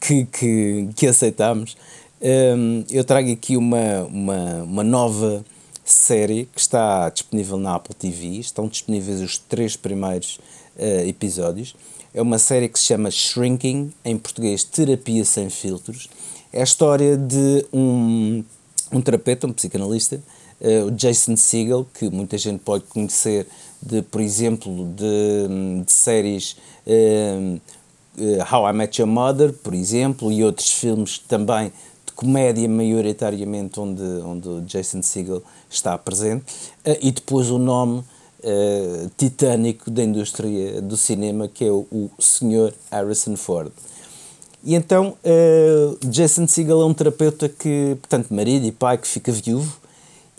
[0.00, 1.76] que, que, que aceitamos,
[2.20, 5.44] hum, eu trago aqui uma, uma, uma nova
[5.84, 10.38] série que está disponível na Apple TV, estão disponíveis os três primeiros
[10.76, 11.74] uh, episódios.
[12.14, 16.08] É uma série que se chama Shrinking, em português Terapia Sem Filtros.
[16.52, 18.44] É a história de um,
[18.92, 20.22] um terapeuta, um psicanalista,
[20.86, 23.46] o Jason Segel, que muita gente pode conhecer
[23.82, 27.60] de, por exemplo, de, de séries uh,
[28.50, 31.72] How I Met Your Mother, por exemplo, e outros filmes também
[32.06, 36.44] de comédia maioritariamente onde, onde o Jason Segel está presente,
[37.00, 42.72] e depois o nome uh, titânico da indústria do cinema, que é o, o Sr.
[42.90, 43.72] Harrison Ford.
[44.62, 49.32] E então, uh, Jason Segel é um terapeuta que, portanto, marido e pai que fica
[49.32, 49.81] viúvo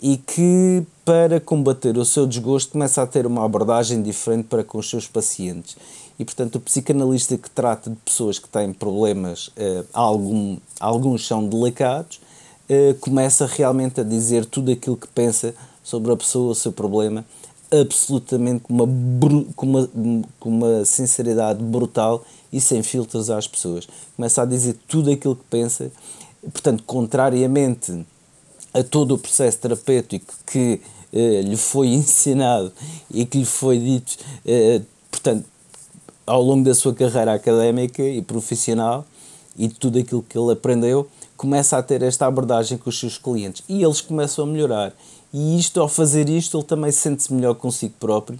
[0.04, 4.76] e que, para combater o seu desgosto, começa a ter uma abordagem diferente para com
[4.76, 5.78] os seus pacientes.
[6.18, 11.48] E, portanto, o psicanalista que trata de pessoas que têm problemas, uh, algum, alguns são
[11.48, 12.20] delicados,
[12.68, 17.24] uh, começa realmente a dizer tudo aquilo que pensa sobre a pessoa, o seu problema,
[17.72, 18.86] absolutamente com uma,
[19.56, 19.88] com uma,
[20.38, 23.88] com uma sinceridade brutal e sem filtros às pessoas.
[24.14, 25.90] Começa a dizer tudo aquilo que pensa,
[26.52, 28.04] portanto, contrariamente
[28.74, 30.80] a todo o processo terapêutico que
[31.12, 32.72] eh, lhe foi ensinado
[33.10, 35.44] e que lhe foi dito, eh, portanto,
[36.26, 39.06] ao longo da sua carreira académica e profissional
[39.56, 43.62] e tudo aquilo que ele aprendeu, começa a ter esta abordagem com os seus clientes.
[43.68, 44.92] E eles começam a melhorar.
[45.32, 48.38] E isto, ao fazer isto, ele também sente-se melhor consigo próprio,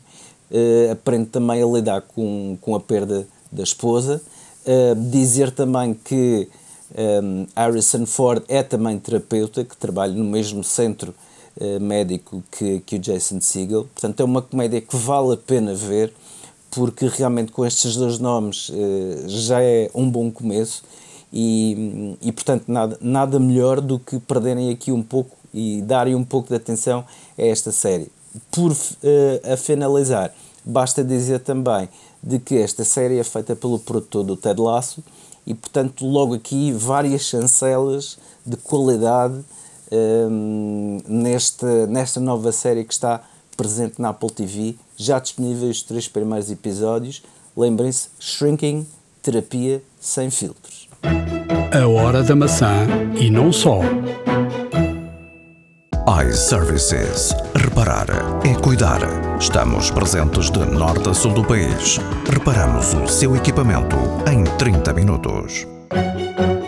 [0.51, 4.23] uh, aprende também a lidar com, com a perda da esposa,
[4.64, 6.49] uh, dizer também que
[6.96, 11.14] um, Harrison Ford é também terapeuta, que trabalha no mesmo centro
[11.57, 13.85] uh, médico que, que o Jason Segel.
[13.92, 16.12] Portanto, é uma comédia que vale a pena ver,
[16.70, 20.83] porque realmente com estes dois nomes uh, já é um bom começo
[21.33, 26.24] e, e portanto, nada, nada melhor do que perderem aqui um pouco e darem um
[26.24, 27.04] pouco de atenção
[27.37, 28.11] a esta série.
[28.50, 30.33] Por uh, a finalizar,
[30.64, 31.88] basta dizer também
[32.22, 35.02] de que esta série é feita pelo produtor do Ted Lasso
[35.46, 39.44] e, portanto, logo aqui várias chancelas de qualidade
[39.92, 43.20] um, nesta, nesta nova série que está
[43.57, 47.22] presente na Apple TV, já disponíveis os três primeiros episódios.
[47.57, 48.87] Lembrem-se, Shrinking,
[49.22, 50.88] terapia sem filtros.
[51.72, 52.87] A hora da maçã
[53.20, 53.80] e não só
[56.06, 57.34] iServices.
[57.56, 58.06] Reparar
[58.44, 59.00] é cuidar.
[59.40, 61.98] Estamos presentes de norte a sul do país.
[62.30, 63.96] Reparamos o seu equipamento
[64.30, 65.66] em 30 minutos.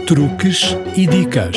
[0.07, 1.55] Truques e dicas.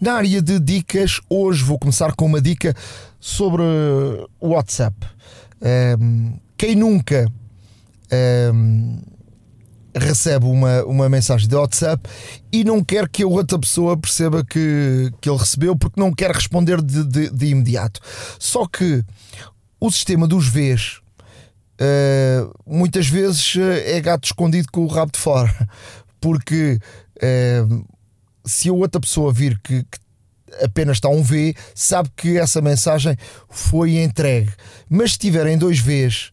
[0.00, 2.74] Na área de dicas, hoje vou começar com uma dica
[3.20, 3.62] sobre
[4.40, 4.96] o WhatsApp.
[6.00, 7.30] Um, quem nunca
[8.50, 8.98] um,
[9.94, 12.08] recebe uma, uma mensagem de WhatsApp
[12.52, 16.30] e não quer que a outra pessoa perceba que, que ele recebeu porque não quer
[16.30, 18.00] responder de, de, de imediato.
[18.38, 19.04] Só que
[19.80, 21.00] o sistema dos Vs
[21.80, 25.68] uh, muitas vezes eh, é gato escondido com o rabo de fora,
[26.20, 26.78] porque
[27.16, 27.84] uh,
[28.44, 29.98] se a outra pessoa vir que, que
[30.62, 33.16] apenas está um V, sabe que essa mensagem
[33.48, 34.52] foi entregue.
[34.88, 36.30] Mas se tiverem dois Vs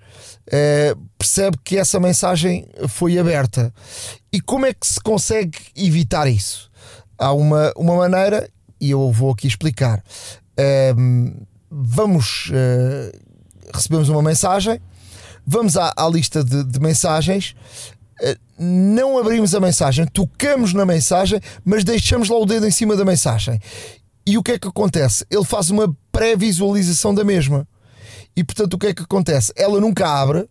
[0.51, 3.73] uh, percebe que essa mensagem foi aberta.
[4.31, 6.69] E como é que se consegue evitar isso?
[7.17, 10.03] Há uma, uma maneira, e eu vou aqui explicar.
[10.59, 13.17] Uh, vamos, uh,
[13.73, 14.79] recebemos uma mensagem,
[15.45, 17.55] vamos à, à lista de, de mensagens,
[18.63, 23.03] não abrimos a mensagem, tocamos na mensagem, mas deixamos lá o dedo em cima da
[23.03, 23.59] mensagem.
[24.25, 25.25] E o que é que acontece?
[25.31, 27.67] Ele faz uma pré-visualização da mesma.
[28.35, 29.51] E portanto, o que é que acontece?
[29.55, 30.47] Ela nunca abre,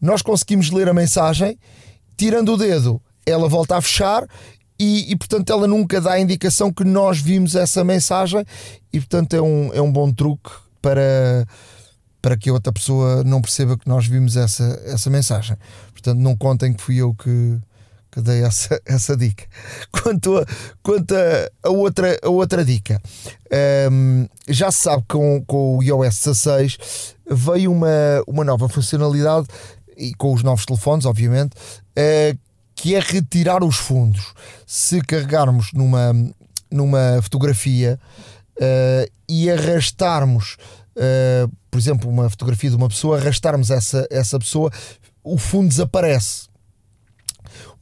[0.00, 1.58] nós conseguimos ler a mensagem,
[2.16, 4.26] tirando o dedo, ela volta a fechar
[4.78, 8.44] e, e, portanto ela nunca dá a indicação que nós vimos essa mensagem
[8.92, 11.46] e portanto é um, é um bom truque para,
[12.20, 15.56] para que a outra pessoa não perceba que nós vimos essa, essa mensagem.
[15.92, 17.58] Portanto, não contem que fui eu que,
[18.12, 19.44] que dei essa, essa dica.
[19.90, 20.46] Quanto a,
[20.82, 23.00] quanto a, a outra, a outra dica,
[23.90, 26.78] um, já se sabe que com, com o iOS 16
[27.30, 27.88] veio uma,
[28.28, 29.48] uma nova funcionalidade,
[29.96, 32.38] e com os novos telefones, obviamente, uh,
[32.74, 34.34] que é retirar os fundos.
[34.66, 36.12] Se carregarmos numa,
[36.70, 37.98] numa fotografia
[38.56, 40.56] uh, e arrastarmos,
[40.96, 44.70] uh, por exemplo, uma fotografia de uma pessoa, arrastarmos essa, essa pessoa,
[45.22, 46.51] o fundo desaparece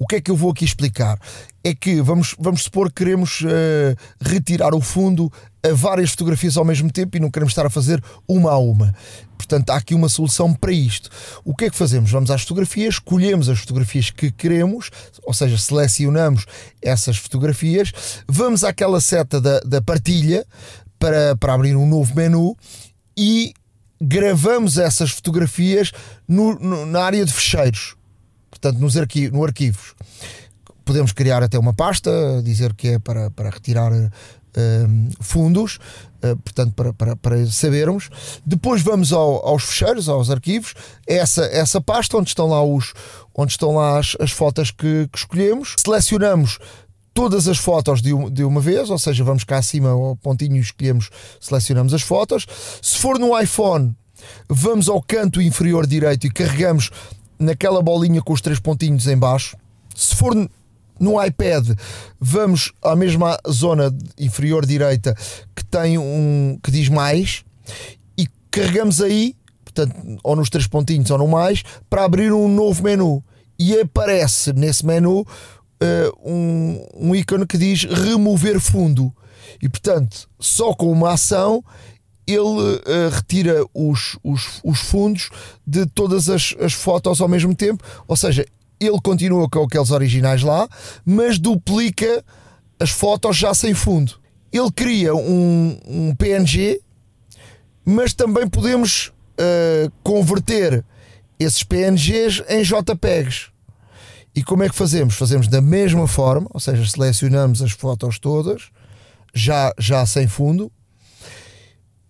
[0.01, 1.21] o que é que eu vou aqui explicar?
[1.63, 5.31] É que vamos, vamos supor que queremos uh, retirar o fundo
[5.63, 8.95] a várias fotografias ao mesmo tempo e não queremos estar a fazer uma a uma.
[9.37, 11.11] Portanto, há aqui uma solução para isto.
[11.45, 12.11] O que é que fazemos?
[12.11, 14.91] Vamos às fotografias, escolhemos as fotografias que queremos,
[15.23, 16.47] ou seja, selecionamos
[16.81, 17.93] essas fotografias,
[18.27, 20.47] vamos àquela seta da, da partilha
[20.99, 22.57] para, para abrir um novo menu
[23.15, 23.53] e
[24.01, 25.93] gravamos essas fotografias
[26.27, 28.00] no, no, na área de fecheiros
[28.61, 28.95] portanto, nos
[29.33, 29.95] no arquivos.
[30.85, 32.11] Podemos criar até uma pasta,
[32.45, 34.11] dizer que é para, para retirar uh,
[35.21, 35.79] fundos,
[36.23, 38.11] uh, portanto, para, para, para sabermos.
[38.45, 40.75] Depois vamos ao, aos fecheiros, aos arquivos,
[41.07, 42.93] essa, essa pasta onde estão lá, os,
[43.35, 45.75] onde estão lá as, as fotos que, que escolhemos.
[45.83, 46.59] Selecionamos
[47.15, 50.61] todas as fotos de, de uma vez, ou seja, vamos cá acima ao pontinho e
[50.61, 52.47] escolhemos, selecionamos as fotos.
[52.83, 53.95] Se for no iPhone,
[54.49, 56.91] vamos ao canto inferior direito e carregamos
[57.41, 59.57] naquela bolinha com os três pontinhos em baixo.
[59.97, 60.35] Se for
[61.01, 61.71] no iPad,
[62.21, 65.17] vamos à mesma zona inferior direita
[65.57, 67.43] que tem um que diz mais
[68.19, 69.35] e carregamos aí,
[69.65, 73.25] portanto, ou nos três pontinhos ou no mais, para abrir um novo menu.
[73.59, 75.27] E aparece nesse menu uh,
[76.31, 79.13] um, um ícone que diz remover fundo.
[79.63, 81.65] E portanto, só com uma ação
[82.35, 85.31] ele uh, retira os, os, os, fundos
[85.67, 88.45] de todas as, as fotos ao mesmo tempo, ou seja,
[88.79, 90.69] ele continua com aqueles originais lá,
[91.05, 92.25] mas duplica
[92.79, 94.15] as fotos já sem fundo.
[94.53, 96.81] Ele cria um, um PNG,
[97.85, 100.85] mas também podemos uh, converter
[101.39, 103.51] esses PNGs em JPEGs.
[104.35, 105.15] E como é que fazemos?
[105.15, 108.71] Fazemos da mesma forma, ou seja, selecionamos as fotos todas,
[109.35, 110.71] já, já sem fundo,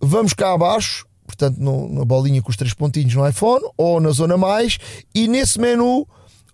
[0.01, 4.09] vamos cá abaixo, portanto, no, na bolinha com os três pontinhos no iPhone, ou na
[4.09, 4.77] zona mais,
[5.13, 6.07] e nesse menu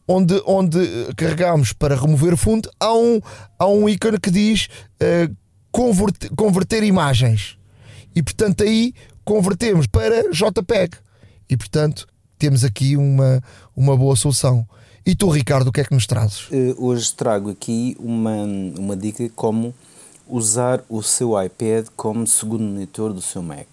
[0.08, 0.80] onde, onde
[1.16, 3.20] carregamos para remover fundo, há um,
[3.60, 4.68] há um ícone que diz
[5.02, 5.36] uh,
[5.72, 7.58] converter, converter imagens.
[8.16, 8.93] E portanto aí
[9.24, 10.98] convertemos para JPEG.
[11.50, 12.08] E portanto
[12.39, 13.41] temos aqui uma,
[13.76, 14.66] uma boa solução.
[15.06, 16.50] E tu, Ricardo, o que é que nos trazes?
[16.50, 18.43] Uh, hoje trago aqui uma,
[18.78, 19.74] uma dica como
[20.30, 23.67] usar o seu iPad como segundo monitor do seu Mac.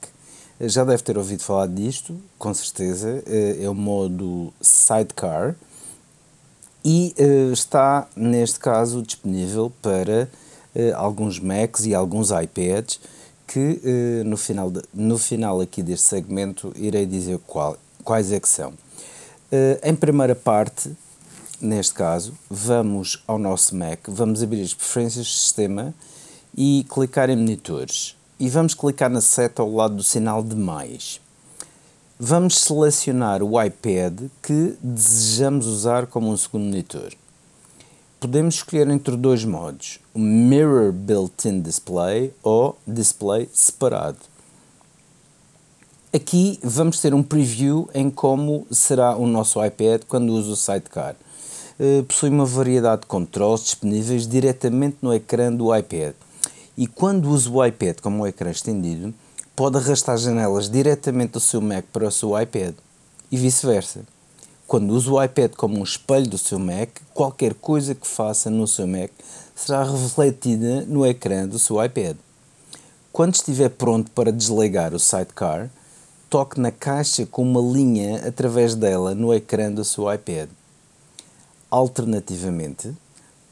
[0.61, 3.23] Eh, já deve ter ouvido falar disto, com certeza.
[3.27, 5.57] É o modo Sidecar
[6.85, 7.15] e
[7.53, 10.29] está, neste caso, disponível para
[10.97, 13.01] alguns Macs e alguns iPads
[13.47, 13.81] que
[14.27, 18.75] no, final de, no final aqui deste segmento irei dizer qual, quais é que são.
[19.83, 20.95] Em primeira parte,
[21.61, 25.95] neste caso, vamos ao nosso Mac, vamos abrir as preferências do sistema
[26.57, 28.17] e clicar em monitores.
[28.39, 31.21] E vamos clicar na seta ao lado do sinal de mais.
[32.19, 37.13] Vamos selecionar o iPad que desejamos usar como um segundo monitor.
[38.21, 44.19] Podemos escolher entre dois modos, o Mirror Built-in Display ou Display separado.
[46.15, 51.17] Aqui vamos ter um preview em como será o nosso iPad quando usa o Sidecar.
[51.79, 56.15] Eh, possui uma variedade de controles disponíveis diretamente no ecrã do iPad.
[56.77, 59.15] E quando usa o iPad como um ecrã estendido,
[59.55, 62.75] pode arrastar janelas diretamente do seu Mac para o seu iPad
[63.31, 64.01] e vice-versa.
[64.67, 68.67] Quando usa o iPad como um espelho do seu Mac, qualquer coisa que faça no
[68.67, 69.11] seu Mac
[69.55, 72.17] será refletida no ecrã do seu iPad.
[73.13, 75.71] Quando estiver pronto para desligar o Sidecar,
[76.29, 80.49] toque na caixa com uma linha através dela no ecrã do seu iPad.
[81.71, 82.93] Alternativamente,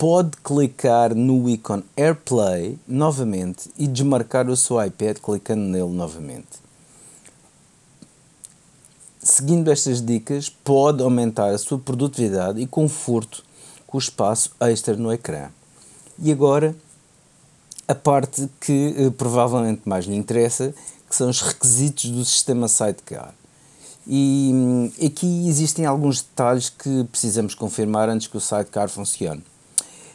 [0.03, 6.59] pode clicar no ícone AirPlay novamente e desmarcar o seu iPad clicando nele novamente.
[9.23, 13.45] Seguindo estas dicas, pode aumentar a sua produtividade e conforto
[13.87, 15.51] com o espaço extra no ecrã.
[16.19, 16.75] E agora,
[17.87, 20.75] a parte que eh, provavelmente mais lhe interessa,
[21.09, 23.33] que são os requisitos do sistema Sidecar.
[24.05, 29.52] E hum, aqui existem alguns detalhes que precisamos confirmar antes que o sidecar funcione.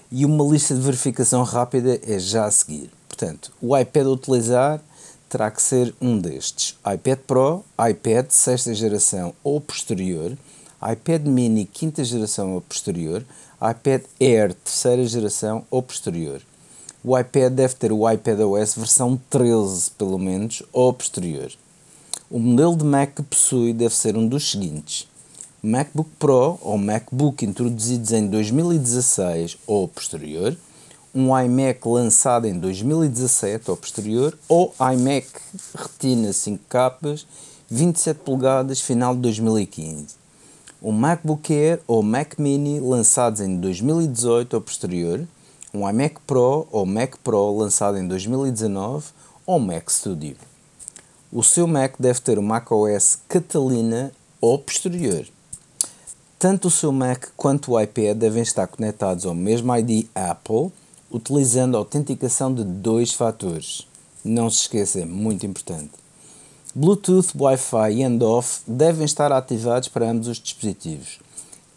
[0.10, 2.90] E uma lista de verificação rápida é já a seguir.
[3.10, 4.82] Portanto, o iPad a utilizar
[5.28, 10.38] terá que ser um destes: iPad Pro, iPad sexta geração ou posterior,
[10.82, 16.42] iPad Mini quinta geração ou posterior, iPad Air terceira geração ou posterior.
[17.04, 21.52] O iPad deve ter o iPadOS versão 13, pelo menos, ou posterior.
[22.30, 25.06] O modelo de Mac que possui deve ser um dos seguintes:
[25.64, 30.56] MacBook Pro ou MacBook introduzidos em 2016 ou posterior,
[31.16, 35.28] um iMac lançado em 2017 ou posterior, ou iMac
[35.76, 37.26] Retina 5 capas,
[37.72, 40.16] 27 polegadas, final de 2015.
[40.80, 45.28] Um MacBook Air ou Mac Mini lançados em 2018 ou posterior,
[45.74, 49.08] um iMac Pro ou Mac Pro lançado em 2019
[49.44, 50.36] ou Mac Studio.
[51.32, 55.26] O seu Mac deve ter o macOS Catalina ou posterior.
[56.40, 60.72] Tanto o seu Mac quanto o iPad devem estar conectados ao mesmo ID Apple,
[61.10, 63.88] utilizando a autenticação de dois fatores.
[64.24, 65.94] Não se esqueça, é muito importante.
[66.76, 71.20] Bluetooth, Wi-Fi e handoff devem estar ativados para ambos os dispositivos.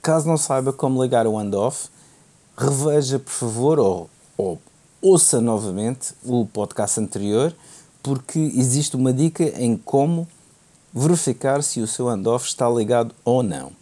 [0.02, 1.88] Caso não saiba como ligar o handoff,
[2.54, 4.60] reveja por favor ou, ou
[5.00, 7.56] ouça novamente o podcast anterior,
[8.02, 10.28] porque existe uma dica em como
[10.92, 13.79] verificar se o seu handoff está ligado ou não.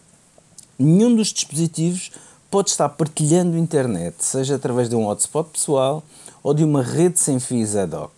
[0.79, 2.13] Nenhum dos dispositivos
[2.49, 6.05] pode estar partilhando internet, seja através de um hotspot pessoal
[6.41, 8.13] ou de uma rede sem fios ad hoc.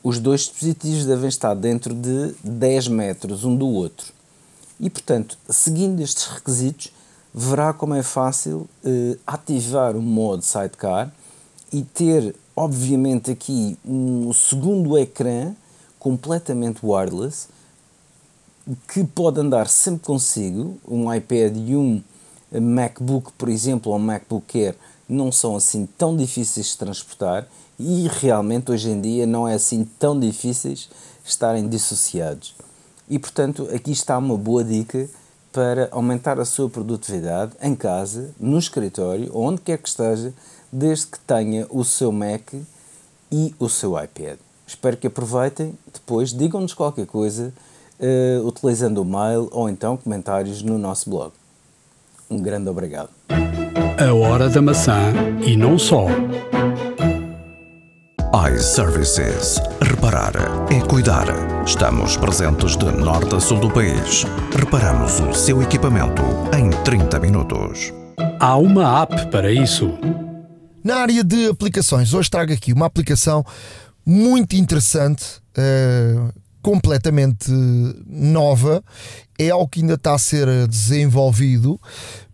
[0.00, 4.12] Os dois dispositivos devem estar dentro de 10 metros um do outro.
[4.78, 6.92] E, portanto, seguindo estes requisitos,
[7.34, 11.12] verá como é fácil eh, ativar o modo sidecar
[11.72, 15.52] e ter, obviamente, aqui um segundo ecrã
[15.98, 17.48] completamente wireless
[18.92, 20.78] que pode andar sempre consigo.
[20.86, 22.02] Um iPad e um
[22.52, 24.74] MacBook, por exemplo, ou um MacBook Air
[25.08, 27.46] não são assim tão difíceis de transportar
[27.78, 30.88] e realmente hoje em dia não é assim tão difíceis
[31.24, 32.54] estarem dissociados.
[33.08, 35.08] E portanto, aqui está uma boa dica
[35.52, 40.32] para aumentar a sua produtividade em casa, no escritório, onde quer que esteja,
[40.70, 42.52] desde que tenha o seu Mac
[43.32, 44.38] e o seu iPad.
[44.64, 45.76] Espero que aproveitem.
[45.92, 47.52] Depois digam-nos qualquer coisa
[48.00, 51.32] uh, utilizando o mail ou então comentários no nosso blog.
[52.30, 53.10] Um grande obrigado.
[53.28, 55.12] A hora da maçã
[55.44, 56.06] e não só
[58.60, 59.60] iServices.
[59.82, 60.32] Reparar
[60.70, 61.26] é cuidar.
[61.64, 64.24] Estamos presentes de norte a sul do país.
[64.56, 66.22] Reparamos o seu equipamento
[66.56, 67.92] em 30 minutos.
[68.38, 69.98] Há uma app para isso.
[70.82, 73.44] Na área de aplicações, hoje trago aqui uma aplicação
[74.06, 75.24] muito interessante,
[75.58, 76.32] uh,
[76.62, 77.50] completamente
[78.06, 78.82] nova.
[79.38, 81.80] É algo que ainda está a ser desenvolvido,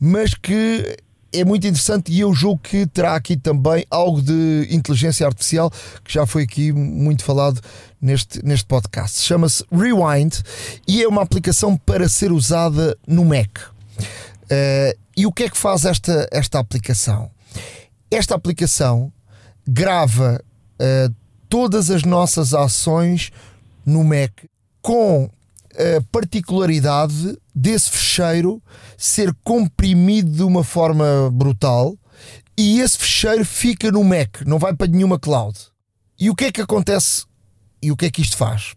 [0.00, 0.96] mas que
[1.32, 5.70] é muito interessante e eu julgo que terá aqui também algo de inteligência artificial
[6.02, 7.60] que já foi aqui muito falado
[8.00, 9.20] neste, neste podcast.
[9.20, 10.40] Chama-se Rewind
[10.88, 13.58] e é uma aplicação para ser usada no Mac.
[14.44, 17.30] Uh, e o que é que faz esta, esta aplicação?
[18.10, 19.12] Esta aplicação
[19.66, 20.42] grava
[20.80, 21.14] uh,
[21.48, 23.32] todas as nossas ações
[23.86, 24.44] no Mac
[24.82, 25.30] com
[25.72, 28.62] a particularidade desse fecheiro
[28.98, 31.96] ser comprimido de uma forma brutal
[32.58, 35.58] e esse fecheiro fica no Mac, não vai para nenhuma cloud.
[36.18, 37.26] E o que é que acontece
[37.82, 38.74] e o que é que isto faz?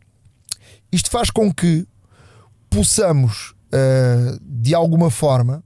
[0.92, 1.88] Isto faz com que
[2.70, 5.64] possamos, uh, de alguma forma,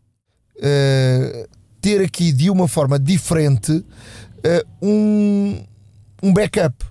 [0.58, 1.50] uh,
[1.82, 3.86] ter aqui de uma forma diferente uh,
[4.82, 5.66] um,
[6.22, 6.86] um backup.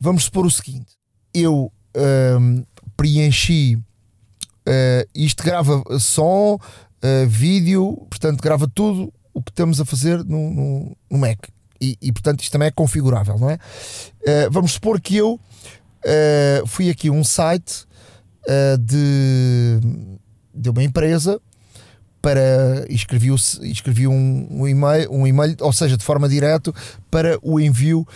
[0.00, 0.96] Vamos supor o seguinte:
[1.32, 1.72] eu
[2.96, 3.78] preenchi
[4.68, 10.50] uh, isto grava som, uh, vídeo, portanto grava tudo o que estamos a fazer no,
[10.50, 11.38] no, no Mac.
[11.80, 13.54] E, e, portanto isto também é configurável, não é?
[13.54, 15.40] Uh, vamos supor que eu
[16.66, 17.84] fui aqui um site
[18.80, 19.78] de,
[20.54, 21.40] de uma empresa
[22.22, 26.72] para escrevi, escrevi um, um, e-mail, um e-mail, ou seja, de forma direta
[27.10, 28.06] para o envio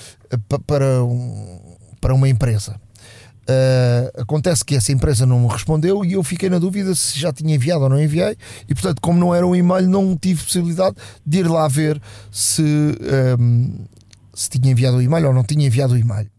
[0.65, 2.81] para, um, para uma empresa.
[3.43, 7.33] Uh, acontece que essa empresa não me respondeu e eu fiquei na dúvida se já
[7.33, 8.37] tinha enviado ou não enviei,
[8.69, 12.63] e portanto, como não era um e-mail, não tive possibilidade de ir lá ver se,
[13.39, 13.85] um,
[14.33, 16.31] se tinha enviado o e-mail ou não tinha enviado o e-mail.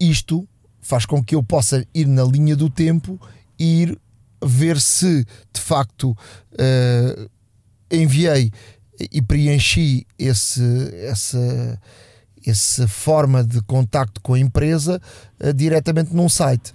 [0.00, 0.48] Isto
[0.80, 3.20] faz com que eu possa ir na linha do tempo
[3.58, 4.00] e ir
[4.42, 7.30] ver se de facto uh,
[7.90, 8.50] enviei
[9.12, 10.62] e preenchi esse,
[11.04, 11.78] essa
[12.50, 15.00] essa forma de contacto com a empresa
[15.40, 16.72] uh, diretamente num site.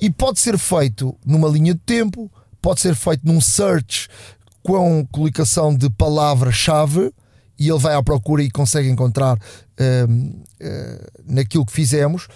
[0.00, 2.30] E pode ser feito numa linha de tempo,
[2.60, 4.08] pode ser feito num search
[4.62, 7.12] com colocação de palavra-chave
[7.58, 12.26] e ele vai à procura e consegue encontrar uh, uh, naquilo que fizemos.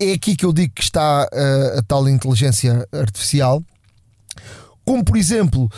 [0.00, 3.62] É aqui que eu digo que está uh, a tal inteligência artificial.
[4.84, 5.70] Como por exemplo,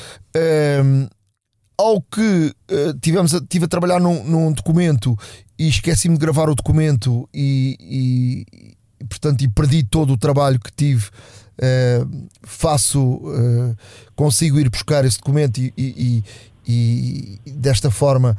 [1.77, 5.17] ao que uh, tivemos a, tive a trabalhar num, num documento
[5.59, 10.59] e esqueci-me de gravar o documento e, e, e, portanto e perdi todo o trabalho
[10.59, 13.77] que tive uh, faço uh,
[14.15, 16.25] consigo ir buscar esse documento e, e,
[16.67, 18.37] e desta forma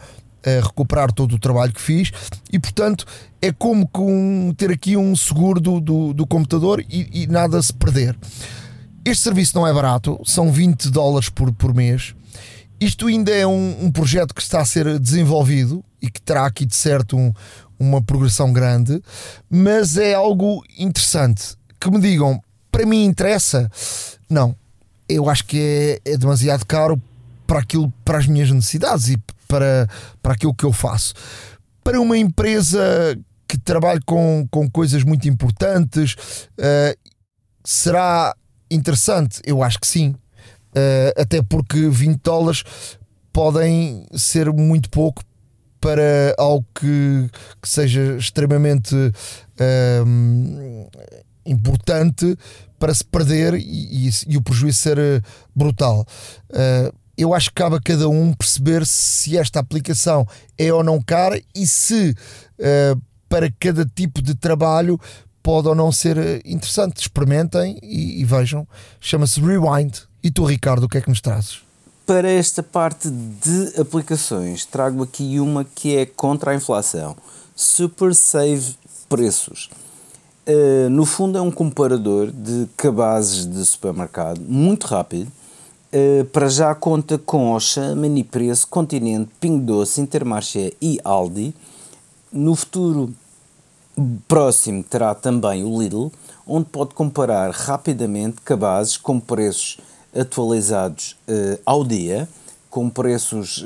[0.62, 2.12] recuperar todo o trabalho que fiz.
[2.54, 3.04] E portanto
[3.42, 8.16] é como com ter aqui um seguro do, do, do computador e, nada se perder.
[9.04, 12.14] Este serviço não é barato são 20 dólares por, por mês
[12.80, 16.66] isto ainda é um, um, projeto que está a ser desenvolvido e que terá aqui
[16.66, 17.34] de certo um,
[17.80, 19.02] uma progressão grande,
[19.50, 21.56] mas é algo interessante.
[21.80, 23.70] Que me digam, para mim interessa?
[24.30, 24.56] Não,
[25.08, 27.02] eu acho que é, é demasiado caro
[27.48, 29.18] para aquilo, para as minhas necessidades e
[29.48, 29.88] para,
[30.22, 31.14] para aquilo que eu faço.
[31.84, 33.18] Para uma empresa
[33.48, 36.14] que trabalha com, com coisas muito importantes,
[36.60, 36.98] uh,
[37.64, 38.36] será
[38.70, 39.40] interessante?
[39.46, 40.16] Eu acho que sim
[40.76, 42.64] uh, até porque 20 dólares
[43.32, 45.24] podem ser muito pouco
[45.80, 47.30] para algo que,
[47.62, 48.96] que seja extremamente
[50.06, 50.88] um,
[51.46, 52.38] importante
[52.80, 55.22] para se perder e, e, e o prejuízo ser eh,
[55.56, 56.06] brutal.
[56.50, 61.02] Uh, eu acho que cabe a cada um perceber se esta aplicação é ou não
[61.02, 62.16] cara e se
[62.60, 65.00] uh, para cada tipo de trabalho
[65.42, 67.02] pode ou não ser interessante.
[67.02, 68.68] Experimentem e, e vejam.
[69.00, 70.02] Chama-se Rewind.
[70.26, 71.62] E tu, Ricardo, o que é que nos trazes?
[72.04, 77.16] Para esta parte de aplicações, trago aqui uma que é contra a inflação.
[77.56, 78.76] Super Save
[79.08, 79.70] Preços.
[80.48, 85.32] Uh, no fundo é um comparador de cabazes de supermercado muito rápido.
[85.94, 87.94] Uh, para já conta com Oxa,
[88.32, 91.54] Preço, Continente, Pingo Doce, Intermarché e Aldi.
[92.34, 93.14] No futuro
[94.28, 96.12] próximo terá também o Lidl,
[96.48, 99.78] onde pode comparar rapidamente cabazes com preços
[100.20, 102.28] atualizados uh, ao dia,
[102.70, 103.64] com preços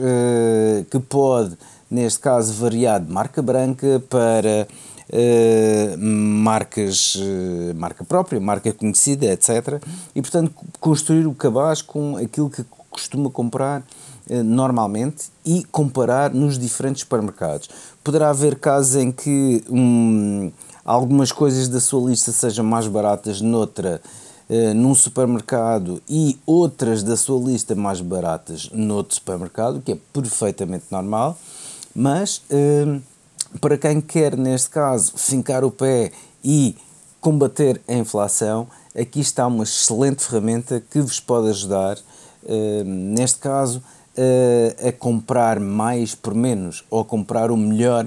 [0.91, 1.57] que pode,
[1.89, 4.67] neste caso, variar de marca branca para
[5.11, 7.17] uh, marcas,
[7.75, 9.81] marca própria, marca conhecida, etc.
[10.13, 13.81] E, portanto, construir o cabaz com aquilo que costuma comprar
[14.45, 17.67] normalmente e comparar nos diferentes supermercados.
[18.03, 20.51] Poderá haver casos em que um,
[20.85, 24.01] algumas coisas da sua lista sejam mais baratas noutra
[24.75, 31.37] num supermercado e outras da sua lista mais baratas noutro supermercado, que é perfeitamente normal,
[31.93, 32.41] mas
[33.61, 36.11] para quem quer, neste caso, fincar o pé
[36.43, 36.75] e
[37.21, 38.67] combater a inflação,
[38.99, 43.83] aqui está uma excelente ferramenta que vos pode ajudar, uh, neste caso,
[44.85, 48.05] a comprar mais por menos ou a comprar o melhor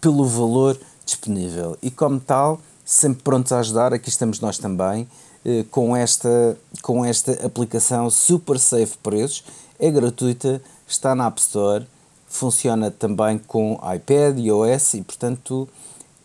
[0.00, 1.78] pelo valor disponível.
[1.80, 5.06] E como tal, sempre prontos a ajudar, aqui estamos nós também,
[5.44, 9.44] uh, com, esta, com esta aplicação Super Safe Preços,
[9.78, 11.86] é gratuita, está na App Store
[12.32, 15.68] funciona também com iPad e iOS e, portanto,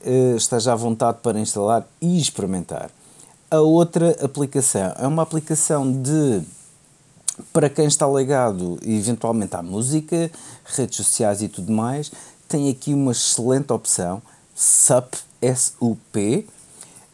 [0.04, 2.90] eh, esteja à vontade para instalar e experimentar.
[3.52, 6.42] A outra aplicação é uma aplicação de
[7.54, 10.32] para quem está ligado eventualmente à música,
[10.66, 12.12] redes sociais e tudo mais,
[12.48, 14.22] tem aqui uma excelente opção,
[14.56, 16.48] SUP, S-U-P,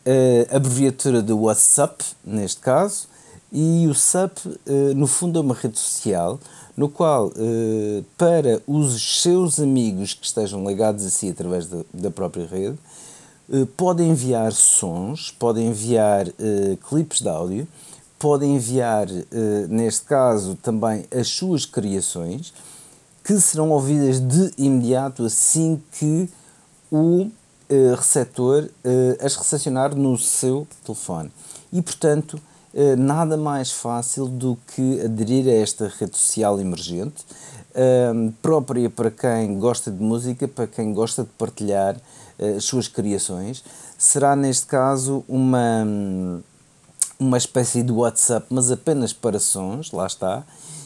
[0.06, 3.08] uh, abreviatura de WhatsApp, neste caso,
[3.52, 6.40] e o SUP, uh, no fundo, é uma rede social
[6.76, 12.12] no qual, eh, para os seus amigos que estejam ligados a si através da, da
[12.12, 12.78] própria rede,
[13.52, 17.68] eh, podem enviar sons, podem enviar eh, clipes de áudio,
[18.18, 19.06] podem enviar,
[19.68, 22.54] neste caso, também as suas criações,
[23.22, 26.30] que serão ouvidas de imediato assim que
[26.90, 27.30] o
[27.98, 28.70] receptor
[29.24, 31.32] as recepcionar no seu telefone.
[31.72, 32.40] E, portanto,
[32.74, 37.26] eh, nada mais fácil do que aderir a esta rede social emergente,
[38.42, 41.96] própria para quem gosta de música, para quem gosta de partilhar
[42.38, 43.64] eh, as suas criações.
[43.98, 45.86] Será neste caso uma,
[47.20, 50.44] uma espécie de WhatsApp, mas apenas para sons, lá está,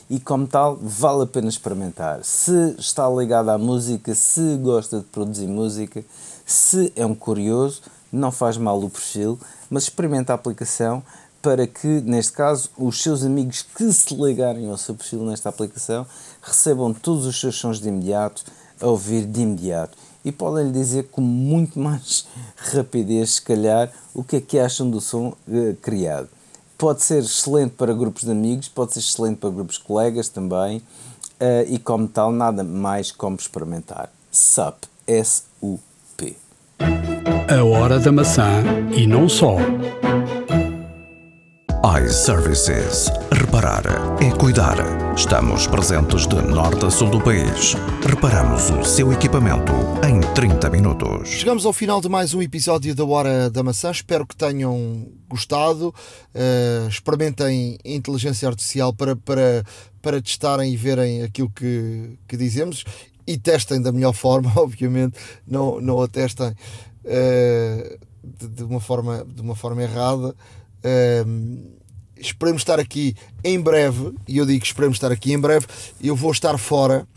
[0.09, 2.23] e como tal vale a pena experimentar.
[2.23, 6.03] Se está ligado à música, se gosta de produzir música,
[6.47, 9.37] se é um curioso, não faz mal o perfil,
[9.69, 11.03] mas experimenta a aplicação
[11.41, 16.07] para que, neste caso, os seus amigos que se ligarem ao seu perfil nesta aplicação
[16.41, 18.45] recebam todos os seus sons de imediato,
[18.79, 19.97] a ouvir de imediato.
[20.23, 22.25] E podem lhe dizer com muito mais
[22.55, 26.29] rapidez, se calhar, o que é que acham do som uh, criado.
[26.77, 30.77] Pode ser excelente para grupos de amigos, pode ser excelente para grupos de colegas também,
[30.77, 34.09] uh, e como tal, nada mais como experimentar.
[34.31, 35.86] SUP, S-U-P.
[36.79, 38.63] A hora da maçã
[38.95, 39.57] e não só
[42.03, 43.09] iServices.
[43.31, 43.83] Reparar
[44.21, 44.75] é cuidar.
[45.15, 47.75] Estamos presentes de norte a sul do país.
[48.05, 49.71] Reparamos o seu equipamento
[50.07, 51.29] em 30 minutos.
[51.29, 53.89] Chegamos ao final de mais um episódio da Hora da Maçã.
[53.89, 55.93] Espero que tenham gostado.
[56.35, 59.63] Uh, experimentem inteligência artificial para, para,
[60.01, 62.83] para testarem e verem aquilo que, que dizemos
[63.27, 65.19] e testem da melhor forma, obviamente.
[65.45, 66.49] Não, não a testem
[67.03, 70.33] uh, de, de, uma forma, de uma forma errada.
[70.83, 71.77] Uh,
[72.19, 75.67] esperemos estar aqui em breve, e eu digo esperemos estar aqui em breve,
[76.01, 77.07] eu vou estar fora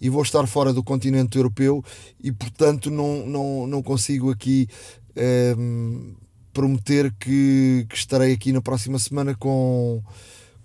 [0.00, 1.82] e vou estar fora do continente europeu
[2.22, 4.68] e portanto não, não, não consigo aqui
[5.16, 6.14] ehm,
[6.52, 10.02] prometer que, que, estarei aqui na próxima semana com,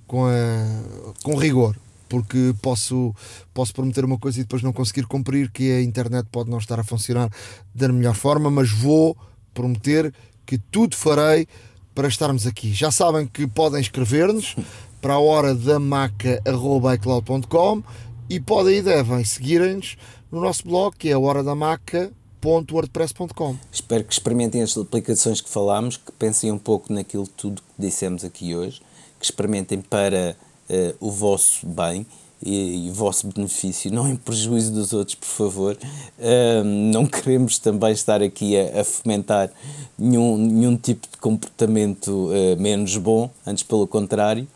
[0.08, 1.78] com, a, com rigor.
[2.08, 3.14] Porque posso,
[3.54, 6.80] posso prometer uma coisa e depois não conseguir cumprir, que a internet pode não estar
[6.80, 7.30] a funcionar
[7.74, 9.18] da melhor forma, mas vou
[9.54, 10.14] prometer
[10.46, 11.48] que tudo farei
[11.96, 12.72] para estarmos aqui.
[12.74, 14.56] Já sabem que podem escrever-nos
[15.02, 17.82] para a hora da maca.icloud.com
[18.30, 19.98] e podem e devem seguirem-nos
[20.32, 23.56] no nosso blog, que é a horadamaca.wordpress.com.
[23.72, 28.26] Espero que experimentem as aplicações que falámos, que pensem um pouco naquilo tudo que dissemos
[28.26, 28.82] aqui hoje,
[29.20, 30.36] que experimentem para
[30.70, 32.06] uh, o vosso bem
[32.44, 35.78] e, e, o vosso benefício, não em prejuízo dos outros, por favor.
[36.20, 39.50] Uh, não queremos também estar aqui a, a fomentar
[39.98, 44.48] nenhum, nenhum tipo de comportamento uh, menos bom, antes pelo contrário.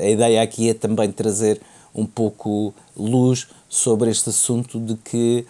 [0.00, 1.60] A ideia aqui é também trazer
[1.92, 5.44] um pouco luz sobre este assunto de que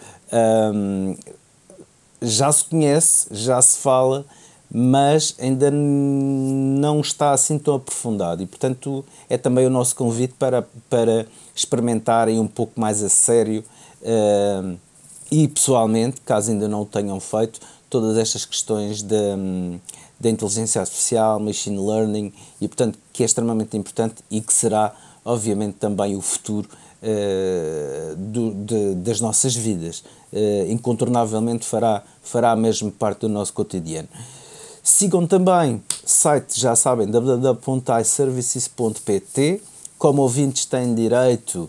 [0.73, 1.15] um,
[2.21, 4.25] já se conhece, já se fala,
[4.77, 10.67] mas ainda não está assim tão aprofundado e portanto é também o nosso convite para,
[10.89, 13.63] para experimentarem um pouco mais a sério
[14.01, 14.77] uh,
[15.31, 19.37] e pessoalmente, caso ainda não o tenham feito, todas estas questões da,
[20.19, 25.75] da inteligência artificial, machine learning e portanto que é extremamente importante e que será obviamente
[25.75, 26.67] também o futuro
[27.01, 30.03] uh, do, de, das nossas vidas.
[30.33, 34.09] Uh, incontornavelmente fará, fará mesmo parte do nosso cotidiano.
[34.87, 39.63] Sigam também site, já sabem, www.iservices.pt.
[39.97, 41.67] Como ouvintes têm direito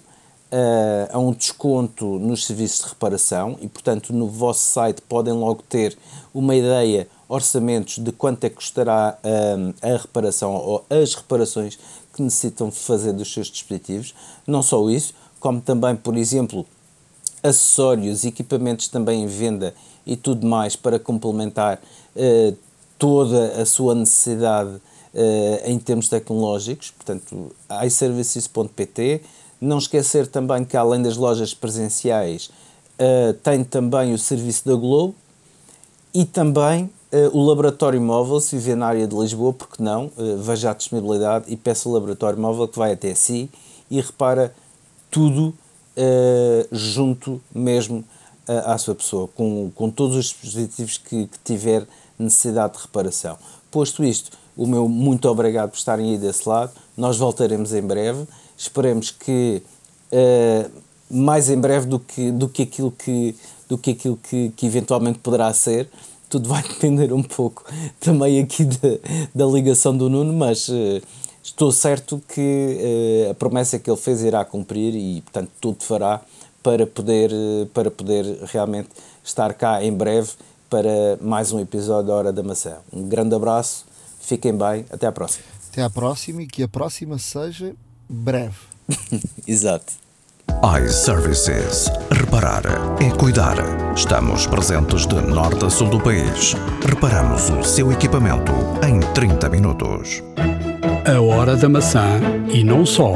[0.52, 5.62] uh, a um desconto nos serviços de reparação e, portanto, no vosso site podem logo
[5.62, 5.96] ter
[6.34, 11.78] uma ideia, orçamentos de quanto é que custará uh, a reparação ou as reparações
[12.12, 14.14] que necessitam fazer dos seus dispositivos.
[14.46, 16.66] Não só isso, como também, por exemplo,
[17.42, 21.80] acessórios, equipamentos também em venda e tudo mais para complementar
[22.14, 22.65] uh,
[22.99, 24.80] toda a sua necessidade uh,
[25.64, 29.22] em termos tecnológicos, portanto, iServices.pt.
[29.61, 32.51] Não esquecer também que, além das lojas presenciais,
[32.99, 35.14] uh, tem também o serviço da Globo
[36.12, 40.70] e também uh, o Laboratório Móvel, se viver na área de Lisboa, porque não, veja
[40.70, 43.51] a disponibilidade e peça o Laboratório Móvel que vai até si
[43.90, 44.55] e repara
[45.11, 45.55] tudo
[46.70, 48.05] junto mesmo
[48.47, 51.86] à sua pessoa, com, com todos os dispositivos que, que tiver
[52.18, 53.36] necessidade de reparação.
[53.70, 56.72] Posto isto, o meu muito obrigado por estarem aí desse lado.
[56.96, 58.26] Nós voltaremos em breve.
[58.56, 59.62] Esperemos que
[60.10, 60.70] uh,
[61.10, 63.34] mais em breve do que, do que aquilo, que,
[63.68, 65.88] do que, aquilo que, que eventualmente poderá ser.
[66.28, 67.64] Tudo vai depender um pouco
[68.00, 68.98] também aqui da,
[69.34, 71.02] da ligação do Nuno, mas uh,
[71.42, 76.22] estou certo que uh, a promessa que ele fez irá cumprir e, portanto, tudo fará
[76.62, 77.30] para poder,
[77.74, 78.88] para poder realmente
[79.22, 80.30] estar cá em breve
[80.68, 82.76] para mais um episódio da Hora da Maçã.
[82.92, 83.84] Um grande abraço,
[84.20, 85.44] fiquem bem, até à próxima.
[85.70, 87.74] Até à próxima e que a próxima seja
[88.08, 88.56] breve.
[89.46, 89.92] Exato.
[90.82, 91.90] iServices.
[92.10, 92.62] Reparar
[93.00, 93.56] é cuidar.
[93.94, 96.54] Estamos presentes de norte a sul do país.
[96.86, 98.52] Reparamos o seu equipamento
[98.86, 100.22] em 30 minutos.
[101.06, 102.20] A Hora da Maçã
[102.52, 103.12] e não só.